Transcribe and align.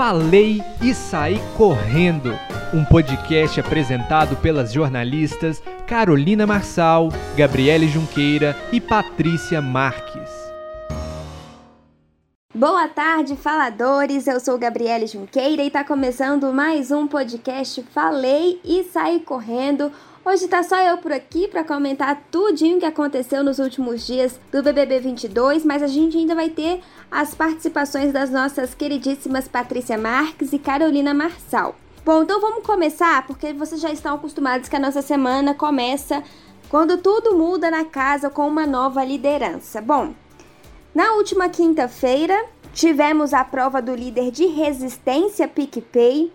Falei 0.00 0.62
e 0.80 0.94
Saí 0.94 1.38
Correndo, 1.58 2.32
um 2.72 2.82
podcast 2.86 3.60
apresentado 3.60 4.34
pelas 4.34 4.72
jornalistas 4.72 5.62
Carolina 5.86 6.46
Marçal, 6.46 7.10
Gabriele 7.36 7.86
Junqueira 7.86 8.56
e 8.72 8.80
Patrícia 8.80 9.60
Marques. 9.60 10.30
Boa 12.54 12.88
tarde, 12.88 13.36
faladores. 13.36 14.26
Eu 14.26 14.40
sou 14.40 14.56
Gabriele 14.56 15.06
Junqueira 15.06 15.62
e 15.62 15.66
está 15.66 15.84
começando 15.84 16.50
mais 16.50 16.90
um 16.90 17.06
podcast 17.06 17.82
Falei 17.92 18.58
e 18.64 18.84
Saí 18.84 19.20
Correndo 19.20 19.92
Hoje 20.22 20.48
tá 20.48 20.62
só 20.62 20.76
eu 20.76 20.98
por 20.98 21.12
aqui 21.12 21.48
para 21.48 21.64
comentar 21.64 22.24
tudinho 22.30 22.78
que 22.78 22.84
aconteceu 22.84 23.42
nos 23.42 23.58
últimos 23.58 24.06
dias 24.06 24.38
do 24.52 24.62
BBB 24.62 25.00
22, 25.00 25.64
mas 25.64 25.82
a 25.82 25.86
gente 25.86 26.18
ainda 26.18 26.34
vai 26.34 26.50
ter 26.50 26.82
as 27.10 27.34
participações 27.34 28.12
das 28.12 28.28
nossas 28.30 28.74
queridíssimas 28.74 29.48
Patrícia 29.48 29.96
Marques 29.96 30.52
e 30.52 30.58
Carolina 30.58 31.14
Marçal. 31.14 31.74
Bom, 32.04 32.22
então 32.22 32.38
vamos 32.38 32.66
começar, 32.66 33.26
porque 33.26 33.54
vocês 33.54 33.80
já 33.80 33.90
estão 33.90 34.14
acostumados 34.14 34.68
que 34.68 34.76
a 34.76 34.80
nossa 34.80 35.00
semana 35.00 35.54
começa 35.54 36.22
quando 36.68 36.98
tudo 36.98 37.34
muda 37.34 37.70
na 37.70 37.86
casa 37.86 38.28
com 38.28 38.46
uma 38.46 38.66
nova 38.66 39.02
liderança. 39.02 39.80
Bom, 39.80 40.12
na 40.94 41.14
última 41.14 41.48
quinta-feira 41.48 42.44
tivemos 42.74 43.32
a 43.32 43.42
prova 43.42 43.80
do 43.80 43.94
líder 43.94 44.30
de 44.30 44.44
resistência 44.44 45.48
PicPay, 45.48 46.30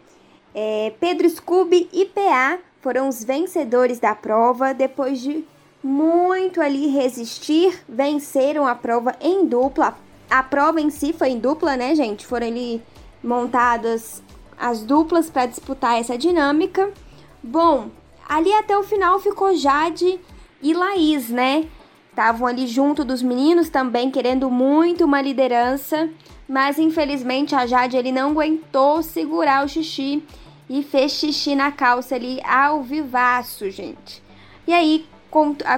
é, 0.56 0.92
Pedro 1.00 1.30
Scooby 1.30 1.88
e 1.94 2.06
PA 2.06 2.58
foram 2.86 3.10
os 3.10 3.24
vencedores 3.24 3.98
da 3.98 4.14
prova. 4.14 4.72
Depois 4.72 5.20
de 5.20 5.44
muito 5.84 6.62
ali 6.62 6.86
resistir, 6.86 7.84
venceram 7.90 8.68
a 8.68 8.76
prova 8.76 9.16
em 9.20 9.44
dupla. 9.44 9.98
A 10.30 10.44
prova 10.44 10.80
em 10.80 10.92
si 10.92 11.12
foi 11.12 11.30
em 11.30 11.40
dupla, 11.40 11.76
né, 11.76 11.96
gente? 11.96 12.28
Foram 12.28 12.46
ali 12.46 12.84
montadas 13.24 14.22
as 14.56 14.84
duplas 14.84 15.32
para 15.32 15.48
disputar 15.48 16.00
essa 16.00 16.16
dinâmica. 16.16 16.94
Bom, 17.42 17.90
ali 18.30 18.54
até 18.54 18.78
o 18.78 18.84
final 18.84 19.20
ficou 19.20 19.56
Jade 19.56 20.20
e 20.62 20.72
Laís, 20.72 21.30
né? 21.30 21.68
Estavam 22.12 22.46
ali 22.46 22.68
junto 22.68 23.04
dos 23.04 23.24
meninos 23.24 23.68
também 23.68 24.12
querendo 24.12 24.48
muito 24.52 25.06
uma 25.06 25.24
liderança, 25.24 26.08
mas 26.48 26.78
infelizmente 26.78 27.56
a 27.56 27.66
Jade 27.66 27.98
ele 27.98 28.12
não 28.12 28.30
aguentou 28.30 29.02
segurar 29.02 29.66
o 29.66 29.68
xixi 29.68 30.24
e 30.70 30.84
fez 30.84 31.12
xixi 31.14 31.56
na 31.56 31.72
calça 31.72 32.16
ali 32.16 32.40
ao 32.44 32.82
vivaço, 32.82 33.70
gente. 33.70 34.22
E 34.68 34.74
aí, 34.74 35.06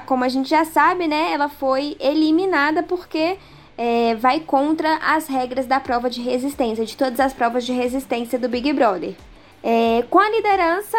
como 0.06 0.24
a 0.24 0.28
gente 0.28 0.48
já 0.48 0.64
sabe, 0.64 1.06
né, 1.06 1.32
ela 1.32 1.48
foi 1.48 1.96
eliminada 2.00 2.82
porque 2.82 3.36
é, 3.76 4.14
vai 4.14 4.40
contra 4.40 4.96
as 4.96 5.26
regras 5.26 5.66
da 5.66 5.78
prova 5.78 6.08
de 6.08 6.20
resistência, 6.20 6.84
de 6.84 6.96
todas 6.96 7.20
as 7.20 7.32
provas 7.32 7.64
de 7.64 7.72
resistência 7.72 8.38
do 8.38 8.48
Big 8.48 8.72
Brother. 8.72 9.14
É, 9.62 10.04
com 10.08 10.18
a 10.18 10.30
liderança, 10.30 10.96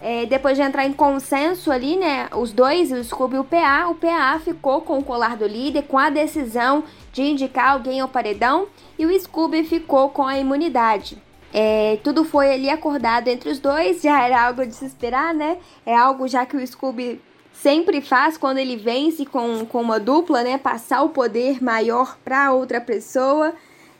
é, 0.00 0.26
depois 0.26 0.56
de 0.56 0.62
entrar 0.62 0.86
em 0.86 0.92
consenso 0.92 1.70
ali, 1.70 1.96
né, 1.96 2.28
os 2.32 2.52
dois, 2.52 2.92
o 2.92 3.02
Scooby 3.02 3.36
e 3.36 3.38
o 3.38 3.44
PA, 3.44 3.88
o 3.88 3.94
PA 3.94 4.40
ficou 4.44 4.80
com 4.80 4.98
o 4.98 5.04
colar 5.04 5.36
do 5.36 5.46
líder, 5.46 5.82
com 5.82 5.98
a 5.98 6.10
decisão 6.10 6.84
de 7.12 7.22
indicar 7.22 7.70
alguém 7.70 8.00
ao 8.00 8.08
paredão, 8.08 8.66
e 8.98 9.06
o 9.06 9.20
Scooby 9.20 9.64
ficou 9.64 10.10
com 10.10 10.26
a 10.26 10.38
imunidade. 10.38 11.25
É, 11.58 11.98
tudo 12.04 12.22
foi 12.22 12.52
ali 12.52 12.68
acordado 12.68 13.28
entre 13.28 13.48
os 13.48 13.58
dois, 13.58 14.02
já 14.02 14.22
era 14.22 14.46
algo 14.46 14.66
de 14.66 14.74
se 14.74 14.84
esperar, 14.84 15.32
né? 15.32 15.56
É 15.86 15.96
algo 15.96 16.28
já 16.28 16.44
que 16.44 16.54
o 16.54 16.66
Scooby 16.66 17.18
sempre 17.54 18.02
faz 18.02 18.36
quando 18.36 18.58
ele 18.58 18.76
vence 18.76 19.24
com, 19.24 19.64
com 19.64 19.80
uma 19.80 19.98
dupla, 19.98 20.42
né? 20.42 20.58
Passar 20.58 21.00
o 21.02 21.08
poder 21.08 21.64
maior 21.64 22.18
para 22.22 22.52
outra 22.52 22.78
pessoa. 22.78 23.54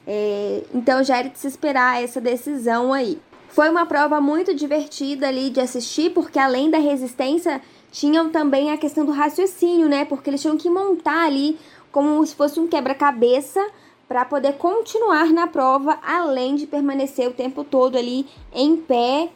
É, 0.06 0.64
então 0.74 1.02
já 1.02 1.16
era 1.16 1.30
de 1.30 1.38
se 1.38 1.46
esperar 1.46 2.02
essa 2.02 2.20
decisão 2.20 2.92
aí. 2.92 3.18
Foi 3.48 3.70
uma 3.70 3.86
prova 3.86 4.20
muito 4.20 4.54
divertida 4.54 5.26
ali 5.26 5.48
de 5.48 5.58
assistir, 5.58 6.10
porque 6.10 6.38
além 6.38 6.68
da 6.68 6.76
resistência, 6.76 7.62
tinham 7.90 8.28
também 8.28 8.70
a 8.70 8.76
questão 8.76 9.06
do 9.06 9.12
raciocínio, 9.12 9.88
né? 9.88 10.04
Porque 10.04 10.28
eles 10.28 10.42
tinham 10.42 10.58
que 10.58 10.68
montar 10.68 11.24
ali 11.24 11.58
como 11.90 12.26
se 12.26 12.34
fosse 12.34 12.60
um 12.60 12.66
quebra-cabeça 12.66 13.66
para 14.08 14.24
poder 14.24 14.54
continuar 14.54 15.32
na 15.32 15.46
prova, 15.46 15.98
além 16.02 16.54
de 16.54 16.66
permanecer 16.66 17.28
o 17.28 17.32
tempo 17.32 17.64
todo 17.64 17.96
ali 17.96 18.26
em 18.52 18.76
pé, 18.76 19.28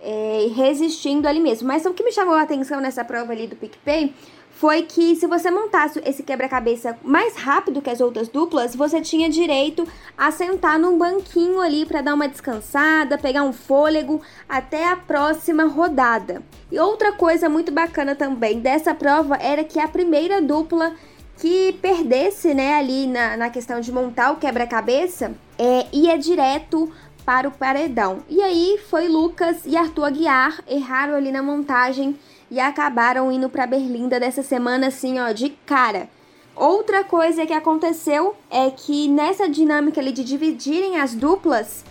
é, 0.00 0.48
resistindo 0.54 1.26
ali 1.26 1.40
mesmo. 1.40 1.66
Mas 1.66 1.84
o 1.84 1.92
que 1.92 2.04
me 2.04 2.12
chamou 2.12 2.34
a 2.34 2.42
atenção 2.42 2.80
nessa 2.80 3.04
prova 3.04 3.32
ali 3.32 3.46
do 3.46 3.56
PicPay 3.56 4.14
foi 4.62 4.82
que 4.82 5.16
se 5.16 5.26
você 5.26 5.50
montasse 5.50 6.00
esse 6.04 6.22
quebra-cabeça 6.22 6.96
mais 7.02 7.34
rápido 7.34 7.82
que 7.82 7.90
as 7.90 8.00
outras 8.00 8.28
duplas, 8.28 8.76
você 8.76 9.00
tinha 9.00 9.28
direito 9.28 9.84
a 10.16 10.30
sentar 10.30 10.78
num 10.78 10.96
banquinho 10.96 11.60
ali 11.60 11.84
para 11.84 12.00
dar 12.00 12.14
uma 12.14 12.28
descansada, 12.28 13.18
pegar 13.18 13.42
um 13.42 13.52
fôlego 13.52 14.20
até 14.48 14.86
a 14.86 14.94
próxima 14.94 15.64
rodada. 15.64 16.42
E 16.70 16.78
outra 16.78 17.12
coisa 17.12 17.48
muito 17.48 17.72
bacana 17.72 18.14
também 18.14 18.60
dessa 18.60 18.94
prova 18.94 19.36
era 19.36 19.64
que 19.64 19.80
a 19.80 19.88
primeira 19.88 20.40
dupla 20.40 20.94
que 21.42 21.72
perdesse, 21.82 22.54
né, 22.54 22.74
ali 22.74 23.08
na, 23.08 23.36
na 23.36 23.50
questão 23.50 23.80
de 23.80 23.90
montar 23.90 24.30
o 24.30 24.36
quebra-cabeça, 24.36 25.32
é, 25.58 25.88
ia 25.92 26.16
direto 26.16 26.88
para 27.24 27.48
o 27.48 27.50
paredão. 27.50 28.20
E 28.28 28.40
aí 28.40 28.78
foi 28.88 29.08
Lucas 29.08 29.62
e 29.66 29.76
Arthur 29.76 30.04
Aguiar 30.04 30.62
erraram 30.68 31.16
ali 31.16 31.32
na 31.32 31.42
montagem 31.42 32.16
e 32.48 32.60
acabaram 32.60 33.32
indo 33.32 33.48
para 33.48 33.66
Berlinda 33.66 34.20
dessa 34.20 34.40
semana 34.40 34.86
assim, 34.86 35.18
ó, 35.18 35.32
de 35.32 35.50
cara. 35.66 36.08
Outra 36.54 37.02
coisa 37.02 37.44
que 37.44 37.52
aconteceu 37.52 38.36
é 38.48 38.70
que 38.70 39.08
nessa 39.08 39.48
dinâmica 39.48 40.00
ali 40.00 40.12
de 40.12 40.22
dividirem 40.22 41.00
as 41.00 41.12
duplas, 41.12 41.84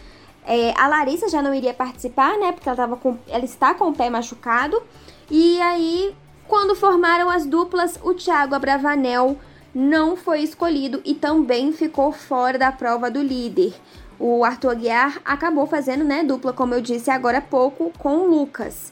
é, 0.47 0.73
a 0.77 0.87
Larissa 0.87 1.27
já 1.27 1.41
não 1.41 1.53
iria 1.53 1.73
participar, 1.73 2.37
né? 2.37 2.53
Porque 2.53 2.69
ela, 2.69 2.77
tava 2.77 2.95
com, 2.95 3.17
ela 3.27 3.43
está 3.43 3.73
com 3.73 3.89
o 3.89 3.93
pé 3.93 4.09
machucado. 4.09 4.81
E 5.29 5.59
aí 5.59 6.15
quando 6.51 6.75
formaram 6.75 7.29
as 7.29 7.45
duplas, 7.45 7.97
o 8.03 8.13
Thiago 8.13 8.53
Abravanel 8.53 9.37
não 9.73 10.17
foi 10.17 10.41
escolhido 10.41 11.01
e 11.05 11.15
também 11.15 11.71
ficou 11.71 12.11
fora 12.11 12.59
da 12.59 12.73
prova 12.73 13.09
do 13.09 13.21
líder. 13.21 13.73
O 14.19 14.43
Arthur 14.43 14.71
Aguiar 14.71 15.21
acabou 15.23 15.65
fazendo, 15.65 16.03
né, 16.03 16.25
dupla, 16.25 16.51
como 16.51 16.73
eu 16.73 16.81
disse 16.81 17.09
agora 17.09 17.37
há 17.37 17.41
pouco, 17.41 17.93
com 17.97 18.17
o 18.17 18.27
Lucas. 18.27 18.91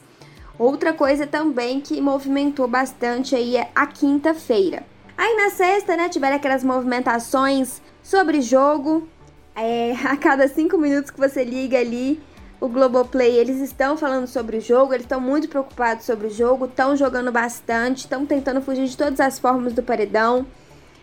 Outra 0.58 0.94
coisa 0.94 1.26
também 1.26 1.82
que 1.82 2.00
movimentou 2.00 2.66
bastante 2.66 3.36
aí 3.36 3.58
é 3.58 3.70
a 3.74 3.86
quinta-feira. 3.86 4.82
Aí 5.14 5.36
na 5.36 5.50
sexta, 5.50 5.98
né, 5.98 6.08
tiveram 6.08 6.36
aquelas 6.36 6.64
movimentações 6.64 7.82
sobre 8.02 8.40
jogo. 8.40 9.06
É, 9.54 9.92
a 10.08 10.16
cada 10.16 10.48
cinco 10.48 10.78
minutos 10.78 11.10
que 11.10 11.20
você 11.20 11.44
liga 11.44 11.78
ali, 11.78 12.22
o 12.60 12.68
Globoplay, 12.68 13.36
eles 13.36 13.60
estão 13.60 13.96
falando 13.96 14.26
sobre 14.26 14.58
o 14.58 14.60
jogo, 14.60 14.92
eles 14.92 15.04
estão 15.04 15.20
muito 15.20 15.48
preocupados 15.48 16.04
sobre 16.04 16.26
o 16.26 16.30
jogo, 16.30 16.66
estão 16.66 16.94
jogando 16.94 17.32
bastante, 17.32 18.00
estão 18.00 18.26
tentando 18.26 18.60
fugir 18.60 18.86
de 18.86 18.96
todas 18.96 19.18
as 19.18 19.38
formas 19.38 19.72
do 19.72 19.82
paredão. 19.82 20.46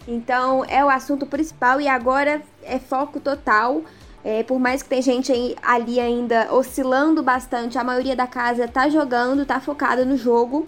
Então 0.08 0.64
é 0.66 0.86
o 0.86 0.90
assunto 0.90 1.26
principal 1.26 1.82
e 1.82 1.88
agora 1.88 2.42
é 2.64 2.78
foco 2.78 3.20
total. 3.20 3.82
É, 4.24 4.44
por 4.44 4.60
mais 4.60 4.84
que 4.84 4.90
tem 4.90 5.02
gente 5.02 5.32
ali 5.62 6.00
ainda 6.00 6.54
oscilando 6.54 7.24
bastante, 7.24 7.78
a 7.78 7.84
maioria 7.84 8.16
da 8.16 8.28
casa 8.28 8.68
tá 8.68 8.88
jogando, 8.88 9.46
tá 9.46 9.60
focada 9.60 10.06
no 10.06 10.16
jogo. 10.16 10.66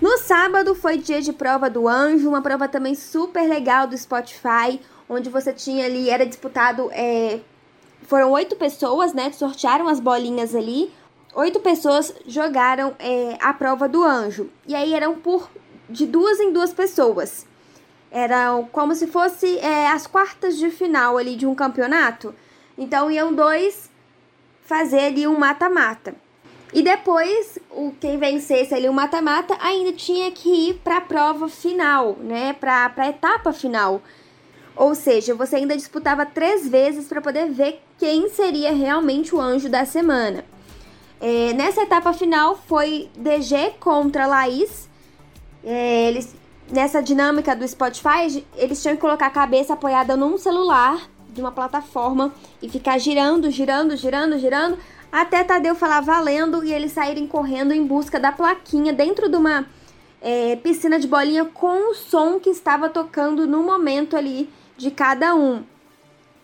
No 0.00 0.18
sábado 0.18 0.74
foi 0.74 0.98
dia 0.98 1.20
de 1.20 1.32
prova 1.32 1.68
do 1.68 1.88
anjo, 1.88 2.28
uma 2.28 2.42
prova 2.42 2.68
também 2.68 2.94
super 2.94 3.48
legal 3.48 3.86
do 3.86 3.96
Spotify, 3.96 4.80
onde 5.08 5.28
você 5.30 5.52
tinha 5.52 5.86
ali, 5.86 6.10
era 6.10 6.26
disputado 6.26 6.90
é, 6.92 7.40
foram 8.02 8.30
oito 8.32 8.56
pessoas, 8.56 9.12
né, 9.12 9.30
sortearam 9.32 9.88
as 9.88 10.00
bolinhas 10.00 10.54
ali. 10.54 10.92
Oito 11.34 11.60
pessoas 11.60 12.14
jogaram 12.26 12.94
é, 12.98 13.38
a 13.40 13.54
prova 13.54 13.88
do 13.88 14.02
anjo. 14.02 14.50
E 14.66 14.74
aí 14.74 14.92
eram 14.92 15.14
por 15.14 15.48
de 15.88 16.06
duas 16.06 16.38
em 16.40 16.52
duas 16.52 16.72
pessoas. 16.72 17.46
Eram 18.10 18.68
como 18.70 18.94
se 18.94 19.06
fosse 19.06 19.58
é, 19.58 19.88
as 19.88 20.06
quartas 20.06 20.58
de 20.58 20.70
final 20.70 21.16
ali 21.16 21.36
de 21.36 21.46
um 21.46 21.54
campeonato. 21.54 22.34
Então 22.76 23.10
iam 23.10 23.32
dois 23.32 23.90
fazer 24.62 25.00
ali 25.00 25.26
um 25.26 25.38
mata-mata. 25.38 26.14
E 26.72 26.82
depois, 26.82 27.58
o 27.70 27.92
quem 28.00 28.18
vencesse 28.18 28.74
ali 28.74 28.88
o 28.88 28.94
mata-mata 28.94 29.54
ainda 29.60 29.92
tinha 29.92 30.30
que 30.30 30.48
ir 30.70 30.74
para 30.82 30.96
a 30.96 31.00
prova 31.02 31.46
final, 31.46 32.16
né? 32.18 32.54
Para 32.54 32.90
a 32.96 33.08
etapa 33.08 33.52
final. 33.52 34.00
Ou 34.74 34.94
seja, 34.94 35.34
você 35.34 35.56
ainda 35.56 35.76
disputava 35.76 36.24
três 36.24 36.66
vezes 36.66 37.06
para 37.06 37.20
poder 37.20 37.50
ver 37.50 37.82
quem 37.98 38.28
seria 38.28 38.72
realmente 38.72 39.34
o 39.34 39.40
anjo 39.40 39.68
da 39.68 39.84
semana. 39.84 40.44
É, 41.20 41.52
nessa 41.52 41.82
etapa 41.82 42.12
final 42.12 42.56
foi 42.66 43.08
DG 43.16 43.74
contra 43.78 44.26
Laís. 44.26 44.88
É, 45.62 46.08
eles, 46.08 46.34
nessa 46.70 47.02
dinâmica 47.02 47.54
do 47.54 47.66
Spotify, 47.68 48.44
eles 48.56 48.82
tinham 48.82 48.96
que 48.96 49.00
colocar 49.00 49.26
a 49.26 49.30
cabeça 49.30 49.74
apoiada 49.74 50.16
num 50.16 50.36
celular 50.36 51.08
de 51.28 51.40
uma 51.40 51.52
plataforma 51.52 52.32
e 52.60 52.68
ficar 52.68 52.98
girando, 52.98 53.50
girando, 53.50 53.96
girando, 53.96 54.38
girando, 54.38 54.78
até 55.10 55.44
Tadeu 55.44 55.74
falar 55.74 56.00
valendo 56.00 56.64
e 56.64 56.72
eles 56.72 56.92
saírem 56.92 57.26
correndo 57.26 57.72
em 57.72 57.86
busca 57.86 58.18
da 58.18 58.32
plaquinha 58.32 58.92
dentro 58.92 59.28
de 59.28 59.36
uma 59.36 59.66
é, 60.20 60.56
piscina 60.56 60.98
de 60.98 61.06
bolinha 61.06 61.44
com 61.44 61.90
o 61.90 61.94
som 61.94 62.38
que 62.40 62.50
estava 62.50 62.88
tocando 62.88 63.46
no 63.46 63.62
momento 63.62 64.16
ali 64.16 64.48
de 64.82 64.90
cada 64.90 65.34
um. 65.34 65.62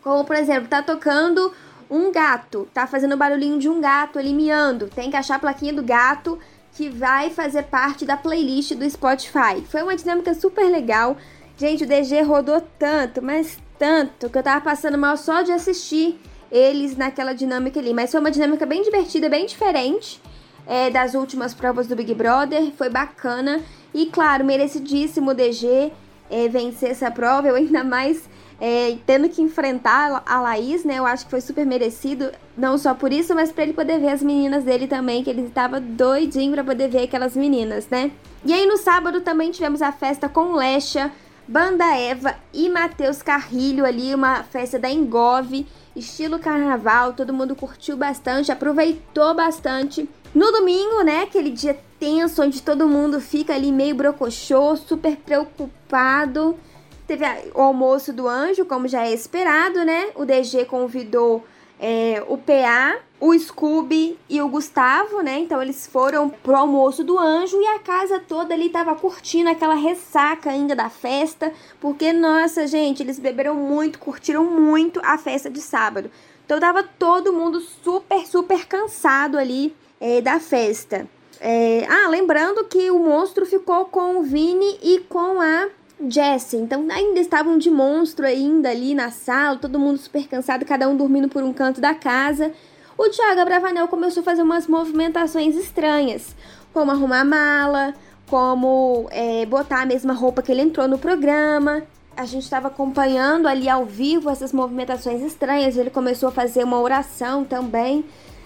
Como, 0.00 0.24
por 0.24 0.36
exemplo, 0.36 0.68
tá 0.68 0.80
tocando 0.80 1.52
um 1.90 2.12
gato, 2.12 2.68
tá 2.72 2.86
fazendo 2.86 3.14
o 3.14 3.16
barulhinho 3.16 3.58
de 3.58 3.68
um 3.68 3.80
gato 3.80 4.18
ali 4.18 4.32
miando. 4.32 4.86
Tem 4.86 5.10
que 5.10 5.16
achar 5.16 5.34
a 5.34 5.38
plaquinha 5.40 5.72
do 5.72 5.82
gato 5.82 6.38
que 6.72 6.88
vai 6.88 7.30
fazer 7.30 7.64
parte 7.64 8.06
da 8.06 8.16
playlist 8.16 8.74
do 8.74 8.88
Spotify. 8.88 9.60
Foi 9.68 9.82
uma 9.82 9.96
dinâmica 9.96 10.32
super 10.34 10.70
legal. 10.70 11.16
Gente, 11.56 11.82
o 11.82 11.86
DG 11.86 12.22
rodou 12.22 12.60
tanto, 12.78 13.20
mas 13.20 13.58
tanto, 13.76 14.30
que 14.30 14.38
eu 14.38 14.42
tava 14.42 14.60
passando 14.60 14.96
mal 14.96 15.16
só 15.16 15.42
de 15.42 15.50
assistir 15.50 16.20
eles 16.52 16.96
naquela 16.96 17.32
dinâmica 17.32 17.80
ali. 17.80 17.92
Mas 17.92 18.12
foi 18.12 18.20
uma 18.20 18.30
dinâmica 18.30 18.64
bem 18.64 18.82
divertida, 18.82 19.28
bem 19.28 19.46
diferente 19.46 20.20
é, 20.64 20.90
das 20.90 21.14
últimas 21.14 21.52
provas 21.52 21.88
do 21.88 21.96
Big 21.96 22.14
Brother. 22.14 22.70
Foi 22.78 22.88
bacana. 22.88 23.60
E 23.92 24.06
claro, 24.06 24.44
merecidíssimo 24.44 25.34
DG 25.34 25.90
é, 26.30 26.48
vencer 26.48 26.90
essa 26.90 27.10
prova. 27.10 27.48
Eu 27.48 27.54
ainda 27.54 27.82
mais 27.84 28.28
é, 28.60 28.96
tendo 29.06 29.28
que 29.28 29.40
enfrentar 29.40 30.22
a 30.26 30.40
Laís, 30.40 30.84
né? 30.84 30.98
Eu 30.98 31.06
acho 31.06 31.24
que 31.24 31.30
foi 31.30 31.40
super 31.40 31.64
merecido, 31.64 32.30
não 32.56 32.76
só 32.76 32.94
por 32.94 33.12
isso, 33.12 33.34
mas 33.34 33.52
para 33.52 33.64
ele 33.64 33.72
poder 33.72 33.98
ver 33.98 34.10
as 34.10 34.22
meninas 34.22 34.64
dele 34.64 34.86
também, 34.86 35.22
que 35.22 35.30
ele 35.30 35.42
estava 35.42 35.80
doidinho 35.80 36.52
para 36.52 36.64
poder 36.64 36.88
ver 36.88 37.02
aquelas 37.02 37.36
meninas, 37.36 37.88
né? 37.88 38.10
E 38.44 38.52
aí 38.52 38.66
no 38.66 38.76
sábado 38.76 39.20
também 39.20 39.50
tivemos 39.50 39.82
a 39.82 39.92
festa 39.92 40.28
com 40.28 40.52
Lecha, 40.52 41.12
Banda 41.46 41.96
Eva 41.96 42.34
e 42.52 42.68
Matheus 42.68 43.22
Carrilho 43.22 43.84
ali, 43.84 44.14
uma 44.14 44.42
festa 44.42 44.78
da 44.78 44.90
Engove, 44.90 45.66
estilo 45.96 46.38
carnaval, 46.38 47.12
todo 47.12 47.32
mundo 47.32 47.56
curtiu 47.56 47.96
bastante, 47.96 48.52
aproveitou 48.52 49.34
bastante. 49.34 50.08
No 50.34 50.52
domingo, 50.52 51.02
né, 51.02 51.22
aquele 51.22 51.50
dia 51.50 51.78
tenso 51.98 52.42
onde 52.42 52.62
todo 52.62 52.86
mundo 52.86 53.20
fica 53.20 53.54
ali 53.54 53.72
meio 53.72 53.94
brocochô, 53.94 54.76
super 54.76 55.16
preocupado. 55.16 56.58
Teve 57.06 57.24
o 57.54 57.62
almoço 57.62 58.12
do 58.12 58.28
anjo, 58.28 58.64
como 58.66 58.86
já 58.86 59.06
é 59.06 59.12
esperado, 59.12 59.84
né? 59.84 60.08
O 60.14 60.26
DG 60.26 60.66
convidou 60.66 61.42
é, 61.80 62.22
o 62.28 62.36
PA, 62.36 62.98
o 63.18 63.36
Scooby 63.38 64.18
e 64.28 64.40
o 64.42 64.48
Gustavo, 64.48 65.22
né? 65.22 65.38
Então 65.38 65.62
eles 65.62 65.86
foram 65.86 66.28
pro 66.28 66.54
almoço 66.54 67.02
do 67.02 67.18
anjo 67.18 67.56
e 67.60 67.66
a 67.66 67.78
casa 67.78 68.20
toda 68.20 68.52
ali 68.52 68.68
tava 68.68 68.94
curtindo 68.94 69.48
aquela 69.48 69.74
ressaca 69.74 70.50
ainda 70.50 70.76
da 70.76 70.90
festa, 70.90 71.52
porque 71.80 72.12
nossa, 72.12 72.66
gente, 72.66 73.02
eles 73.02 73.18
beberam 73.18 73.54
muito, 73.54 73.98
curtiram 73.98 74.44
muito 74.44 75.00
a 75.02 75.16
festa 75.16 75.48
de 75.48 75.60
sábado. 75.60 76.10
Então 76.44 76.60
tava 76.60 76.82
todo 76.82 77.32
mundo 77.32 77.60
super, 77.60 78.26
super 78.26 78.66
cansado 78.66 79.38
ali 79.38 79.74
é, 80.00 80.20
da 80.20 80.40
festa. 80.40 81.06
É, 81.40 81.86
ah, 81.88 82.08
lembrando 82.08 82.64
que 82.64 82.90
o 82.90 82.98
monstro 82.98 83.46
ficou 83.46 83.84
com 83.84 84.18
o 84.18 84.22
Vini 84.22 84.78
e 84.82 85.00
com 85.08 85.40
a 85.40 85.68
Jesse. 86.08 86.56
Então 86.56 86.86
ainda 86.90 87.20
estavam 87.20 87.58
de 87.58 87.70
monstro 87.70 88.26
ainda 88.26 88.70
ali 88.70 88.94
na 88.94 89.10
sala, 89.10 89.56
todo 89.56 89.78
mundo 89.78 89.98
super 89.98 90.26
cansado, 90.28 90.64
cada 90.64 90.88
um 90.88 90.96
dormindo 90.96 91.28
por 91.28 91.42
um 91.42 91.52
canto 91.52 91.80
da 91.80 91.94
casa. 91.94 92.52
O 92.96 93.08
Thiago 93.08 93.40
Abravanel 93.40 93.86
começou 93.88 94.20
a 94.22 94.24
fazer 94.24 94.42
umas 94.42 94.66
movimentações 94.66 95.54
estranhas, 95.54 96.34
como 96.72 96.90
arrumar 96.90 97.24
mala, 97.24 97.94
como 98.28 99.08
é, 99.10 99.46
botar 99.46 99.82
a 99.82 99.86
mesma 99.86 100.12
roupa 100.12 100.42
que 100.42 100.50
ele 100.50 100.62
entrou 100.62 100.88
no 100.88 100.98
programa. 100.98 101.82
A 102.16 102.24
gente 102.24 102.42
estava 102.42 102.66
acompanhando 102.66 103.46
ali 103.46 103.68
ao 103.68 103.84
vivo 103.84 104.28
essas 104.28 104.52
movimentações 104.52 105.22
estranhas. 105.22 105.76
Ele 105.76 105.90
começou 105.90 106.28
a 106.28 106.32
fazer 106.32 106.64
uma 106.64 106.80
oração 106.80 107.44
também. 107.44 108.04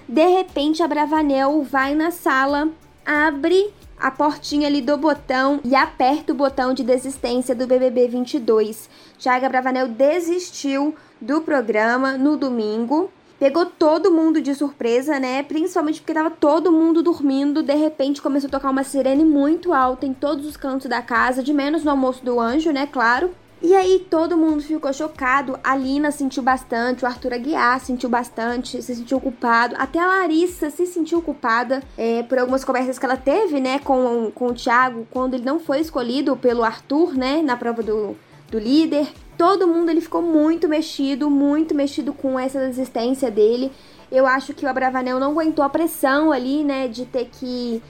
De 0.08 0.26
repente, 0.26 0.82
a 0.82 0.88
Bravanel 0.88 1.62
vai 1.62 1.94
na 1.94 2.10
sala, 2.10 2.68
abre 3.04 3.72
a 3.98 4.10
portinha 4.10 4.66
ali 4.66 4.82
do 4.82 4.96
botão 4.96 5.60
e 5.64 5.76
aperta 5.76 6.32
o 6.32 6.36
botão 6.36 6.74
de 6.74 6.82
desistência 6.82 7.54
do 7.54 7.66
BBB 7.68 8.08
22. 8.08 8.90
Thiago 9.18 9.48
Bravanel 9.48 9.86
desistiu 9.86 10.94
do 11.20 11.40
programa 11.40 12.18
no 12.18 12.36
domingo. 12.36 13.10
Pegou 13.38 13.66
todo 13.66 14.10
mundo 14.10 14.40
de 14.40 14.54
surpresa, 14.54 15.18
né? 15.18 15.42
Principalmente 15.42 16.00
porque 16.00 16.14
tava 16.14 16.30
todo 16.30 16.72
mundo 16.72 17.02
dormindo. 17.02 17.62
De 17.62 17.74
repente 17.74 18.22
começou 18.22 18.48
a 18.48 18.50
tocar 18.50 18.70
uma 18.70 18.84
sirene 18.84 19.24
muito 19.24 19.72
alta 19.72 20.06
em 20.06 20.12
todos 20.12 20.46
os 20.46 20.56
cantos 20.56 20.88
da 20.88 21.02
casa, 21.02 21.42
de 21.42 21.52
menos 21.52 21.84
no 21.84 21.90
almoço 21.90 22.24
do 22.24 22.40
anjo, 22.40 22.72
né? 22.72 22.86
Claro. 22.86 23.32
E 23.62 23.76
aí 23.76 24.04
todo 24.10 24.36
mundo 24.36 24.60
ficou 24.60 24.92
chocado. 24.92 25.56
A 25.62 25.76
Lina 25.76 26.10
sentiu 26.10 26.42
bastante, 26.42 27.04
o 27.04 27.06
Arthur 27.06 27.34
Aguiar 27.34 27.78
sentiu 27.78 28.10
bastante, 28.10 28.82
se 28.82 28.96
sentiu 28.96 29.20
culpado. 29.20 29.76
Até 29.78 30.00
a 30.00 30.06
Larissa 30.06 30.68
se 30.68 30.84
sentiu 30.84 31.22
culpada 31.22 31.80
é, 31.96 32.24
por 32.24 32.38
algumas 32.38 32.64
conversas 32.64 32.98
que 32.98 33.06
ela 33.06 33.16
teve, 33.16 33.60
né, 33.60 33.78
com, 33.78 34.32
com 34.34 34.48
o 34.48 34.54
Thiago, 34.54 35.06
quando 35.12 35.34
ele 35.34 35.44
não 35.44 35.60
foi 35.60 35.78
escolhido 35.78 36.36
pelo 36.36 36.64
Arthur, 36.64 37.14
né, 37.14 37.40
na 37.40 37.56
prova 37.56 37.84
do, 37.84 38.16
do 38.50 38.58
líder. 38.58 39.06
Todo 39.38 39.68
mundo 39.68 39.90
ele 39.90 40.00
ficou 40.00 40.22
muito 40.22 40.68
mexido, 40.68 41.30
muito 41.30 41.72
mexido 41.72 42.12
com 42.12 42.36
essa 42.36 42.58
desistência 42.58 43.30
dele. 43.30 43.70
Eu 44.10 44.26
acho 44.26 44.52
que 44.52 44.66
o 44.66 44.68
Abravanel 44.68 45.20
não 45.20 45.30
aguentou 45.30 45.64
a 45.64 45.68
pressão 45.68 46.32
ali, 46.32 46.64
né, 46.64 46.88
de 46.88 47.06
ter 47.06 47.30
que 47.30 47.80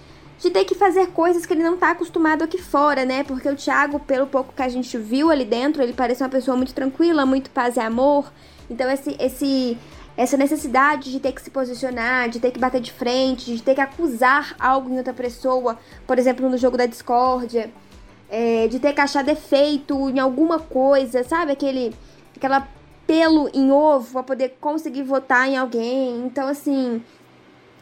de 0.43 0.51
ter 0.51 0.65
que 0.65 0.75
fazer 0.75 1.07
coisas 1.09 1.47
que 1.47 1.53
ele 1.53 1.63
não 1.63 1.77
tá 1.77 1.93
acostumado 1.93 2.43
aqui 2.43 2.61
fora, 2.61 3.05
né? 3.05 3.23
Porque 3.23 3.49
o 3.49 3.55
Thiago, 3.55 4.01
pelo 4.01 4.27
pouco 4.27 4.53
que 4.53 4.63
a 4.63 4.69
gente 4.69 4.99
viu 4.99 5.31
ali 5.31 5.45
dentro, 5.45 5.81
ele 5.81 5.93
parece 5.93 6.21
uma 6.21 6.29
pessoa 6.29 6.57
muito 6.57 6.75
tranquila, 6.75 7.25
muito 7.25 7.49
paz 7.51 7.77
e 7.77 7.81
amor. 7.81 8.33
Então 8.69 8.91
esse 8.91 9.17
esse 9.21 9.79
essa 10.17 10.37
necessidade 10.37 11.13
de 11.13 11.21
ter 11.21 11.33
que 11.33 11.41
se 11.41 11.49
posicionar, 11.49 12.29
de 12.29 12.41
ter 12.41 12.51
que 12.51 12.59
bater 12.59 12.81
de 12.81 12.93
frente, 12.93 13.55
de 13.55 13.63
ter 13.63 13.75
que 13.75 13.81
acusar 13.81 14.55
algo 14.59 14.93
em 14.93 14.99
outra 14.99 15.15
pessoa, 15.15 15.79
por 16.07 16.19
exemplo, 16.19 16.51
no 16.51 16.59
jogo 16.59 16.77
da 16.77 16.87
discórdia, 16.87 17.71
é, 18.29 18.67
de 18.67 18.79
ter 18.81 18.93
que 18.93 19.01
achar 19.01 19.23
defeito 19.23 20.11
em 20.11 20.19
alguma 20.19 20.59
coisa, 20.59 21.23
sabe? 21.23 21.53
Aquele, 21.53 21.95
aquela 22.37 22.69
pelo 23.07 23.49
em 23.55 23.71
ovo 23.71 24.13
para 24.13 24.23
poder 24.23 24.57
conseguir 24.61 25.03
votar 25.03 25.49
em 25.49 25.57
alguém. 25.57 26.27
Então, 26.27 26.49
assim, 26.49 27.03